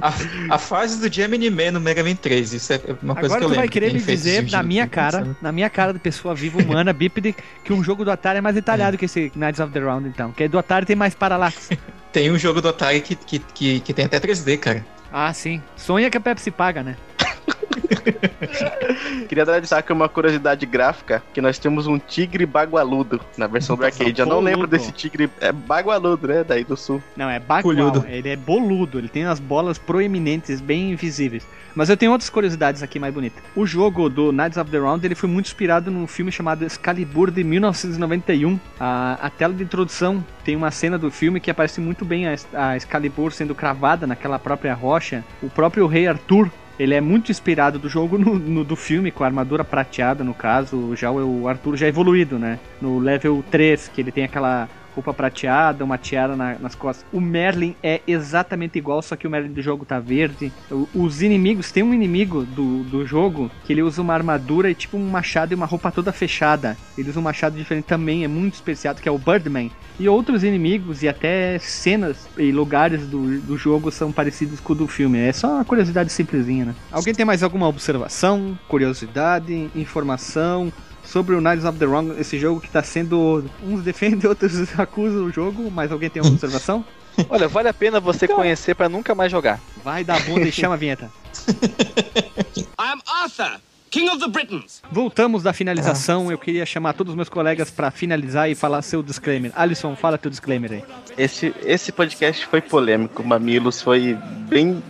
[0.00, 0.12] a,
[0.54, 3.44] a fase do Gemini Man no Mega Man 3, isso é uma coisa Agora que
[3.44, 3.70] eu tu vai lembro.
[3.72, 7.34] querer me dizer na minha cara, na minha cara de pessoa viva, humana, bípede,
[7.64, 10.32] que um jogo do Atari é mais detalhado que esse Knights of the Round, então.
[10.32, 11.78] Que do Atari tem mais paralaxe.
[12.12, 14.84] Tem um jogo do Atari que, que, que, que tem até 3D, cara.
[15.10, 15.62] Ah, sim.
[15.74, 16.94] Sonha que a Pepsi paga, né?
[19.28, 23.84] Queria dar destaque uma curiosidade gráfica, que nós temos um tigre bagualudo na versão do
[23.84, 24.20] arcade.
[24.20, 25.30] Eu não lembro desse tigre.
[25.40, 26.44] É bagualudo, né?
[26.44, 27.02] Daí do sul.
[27.16, 27.62] Não, é bagual.
[27.62, 28.04] Colhudo.
[28.08, 28.98] Ele é boludo.
[28.98, 31.46] Ele tem as bolas proeminentes, bem visíveis.
[31.74, 33.42] Mas eu tenho outras curiosidades aqui mais bonitas.
[33.56, 37.30] O jogo do Knights of the Round ele foi muito inspirado num filme chamado Excalibur
[37.30, 38.58] de 1991.
[38.78, 42.34] A, a tela de introdução tem uma cena do filme que aparece muito bem a,
[42.52, 45.24] a Excalibur sendo cravada naquela própria rocha.
[45.42, 46.50] O próprio rei Arthur
[46.82, 50.34] ele é muito inspirado do jogo no, no- do filme, com a armadura prateada, no
[50.34, 50.94] caso.
[50.96, 52.58] Já o, o Arthur já evoluído, né?
[52.80, 57.04] No level 3, que ele tem aquela roupa prateada, uma tiara na- nas costas.
[57.12, 60.52] O Merlin é exatamente igual, só que o Merlin do jogo tá verde.
[60.94, 64.96] Os inimigos, tem um inimigo do, do jogo que ele usa uma armadura e tipo
[64.96, 66.76] um machado e uma roupa toda fechada.
[66.96, 69.70] Ele usa um machado diferente também, é muito especial, que é o Birdman.
[70.00, 74.76] E outros inimigos e até cenas e lugares do, do jogo são parecidos com o
[74.76, 75.18] do filme.
[75.18, 76.74] É só uma curiosidade simplesinha, né?
[76.90, 80.72] Alguém tem mais alguma observação, curiosidade, informação
[81.12, 83.44] sobre o Knights of the Round, esse jogo que tá sendo.
[83.62, 86.84] Uns defendem, outros acusam o jogo, mas alguém tem alguma observação?
[87.28, 89.60] Olha, vale a pena você conhecer pra nunca mais jogar.
[89.84, 91.10] Vai dar bunda e chama a vinheta.
[92.56, 93.60] I am Arthur,
[93.90, 94.82] King of the Britons.
[94.90, 96.32] Voltamos da finalização.
[96.32, 99.52] Eu queria chamar todos os meus colegas pra finalizar e falar seu disclaimer.
[99.54, 100.84] Alisson, fala teu disclaimer aí.
[101.18, 103.22] Esse, esse podcast foi polêmico.
[103.22, 104.16] Mamilos foi
[104.48, 104.82] bem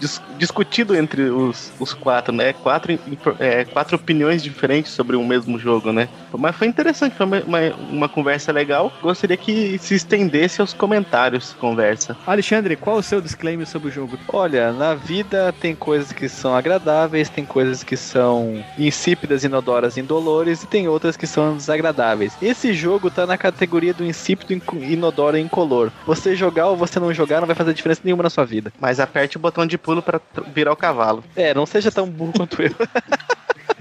[0.00, 2.52] dis- discutido entre os, os quatro, né?
[2.54, 2.92] Quatro,
[3.38, 6.08] é, quatro opiniões diferentes sobre o mesmo jogo, né?
[6.38, 7.58] Mas foi interessante, foi uma, uma,
[7.90, 8.92] uma conversa legal.
[9.02, 12.16] Gostaria que se estendesse aos comentários conversa.
[12.26, 14.18] Alexandre, qual o seu disclaimer sobre o jogo?
[14.28, 20.62] Olha, na vida tem coisas que são agradáveis, tem coisas que são insípidas, inodoras, indolores
[20.62, 22.32] e tem outras que são desagradáveis.
[22.40, 24.52] Esse jogo tá na categoria do insípido,
[24.82, 25.90] inodoro e incolor.
[26.06, 28.72] Você jogar ou você não jogar não vai fazer diferença nenhuma na sua vida.
[28.80, 30.20] Mas aperte o botão de pulo para
[30.54, 31.24] virar o cavalo.
[31.36, 32.74] É, não seja tão burro quanto eu.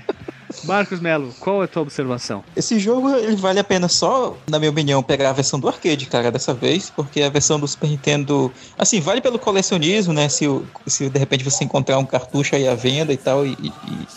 [0.63, 2.43] Marcos Melo, qual é a tua observação?
[2.55, 6.05] Esse jogo ele vale a pena só, na minha opinião, pegar a versão do arcade,
[6.05, 10.27] cara, dessa vez, porque a versão do Super Nintendo, assim, vale pelo colecionismo, né?
[10.29, 10.45] Se,
[10.87, 13.71] se de repente você encontrar um cartucho aí à venda e tal e, e-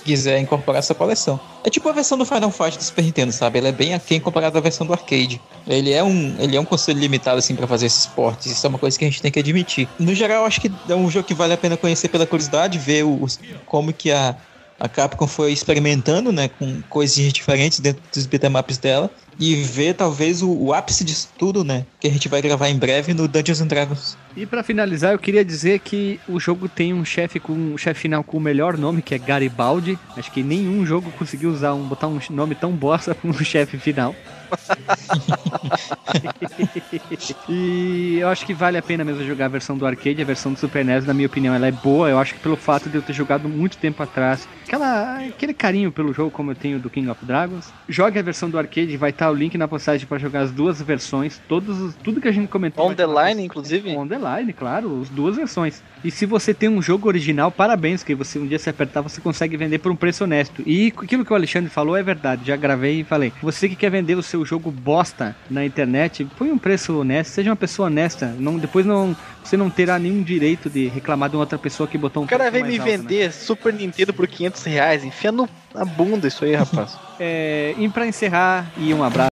[0.05, 1.39] quiser incorporar essa coleção.
[1.65, 3.59] É tipo a versão do Final Fight do Super Nintendo, sabe?
[3.59, 5.41] Ela é bem aquém comparada à versão do arcade.
[5.67, 8.69] Ele é um, ele é um console limitado assim para fazer esses portes, isso é
[8.69, 9.89] uma coisa que a gente tem que admitir.
[9.99, 13.05] No geral, acho que é um jogo que vale a pena conhecer pela curiosidade, ver
[13.05, 14.37] os, como que a
[14.83, 19.09] a Capcom foi experimentando, né, com coisinhas diferentes dentro dos beatemaps dela
[19.39, 22.77] e ver talvez o, o ápice disso tudo, né, que a gente vai gravar em
[22.77, 24.19] breve no Dungeons and Dragons.
[24.37, 28.01] E pra finalizar, eu queria dizer que o jogo tem um chefe com um chefe
[28.01, 29.97] final com o melhor nome, que é Garibaldi.
[30.17, 33.79] Acho que nenhum jogo conseguiu usar um botar um nome tão bosta pra um chefe
[33.79, 34.17] final.
[37.49, 40.53] e eu acho que vale a pena mesmo jogar a versão do arcade, a versão
[40.53, 42.09] do Super NES, na minha opinião, ela é boa.
[42.09, 45.91] Eu acho que pelo fato de eu ter jogado muito tempo atrás, aquela, aquele carinho
[45.93, 47.73] pelo jogo como eu tenho do King of Dragons.
[47.89, 50.81] Jogue a versão do arcade, vai estar o link na postagem para jogar as duas
[50.81, 52.91] versões, todos, os- tudo que a gente comentou.
[52.91, 53.95] On the line, inclusive.
[53.97, 55.83] On the line, claro, as duas versões.
[56.05, 59.21] E se você tem um jogo original, parabéns, que você um dia se apertar, você
[59.21, 60.63] consegue vender por um preço honesto.
[60.67, 63.33] E aquilo que o Alexandre falou é verdade, já gravei e falei.
[63.43, 67.51] Você que quer vender o seu jogo bosta na internet, põe um preço honesto, seja
[67.51, 68.35] uma pessoa honesta.
[68.39, 71.99] Não, depois não, você não terá nenhum direito de reclamar de uma outra pessoa que
[71.99, 72.97] botou um O cara vem me alto, né?
[72.97, 75.05] vender Super Nintendo por 500 reais.
[75.05, 76.99] Enfia no, na bunda isso aí, rapaz.
[77.25, 79.32] É, e pra encerrar, e um abraço.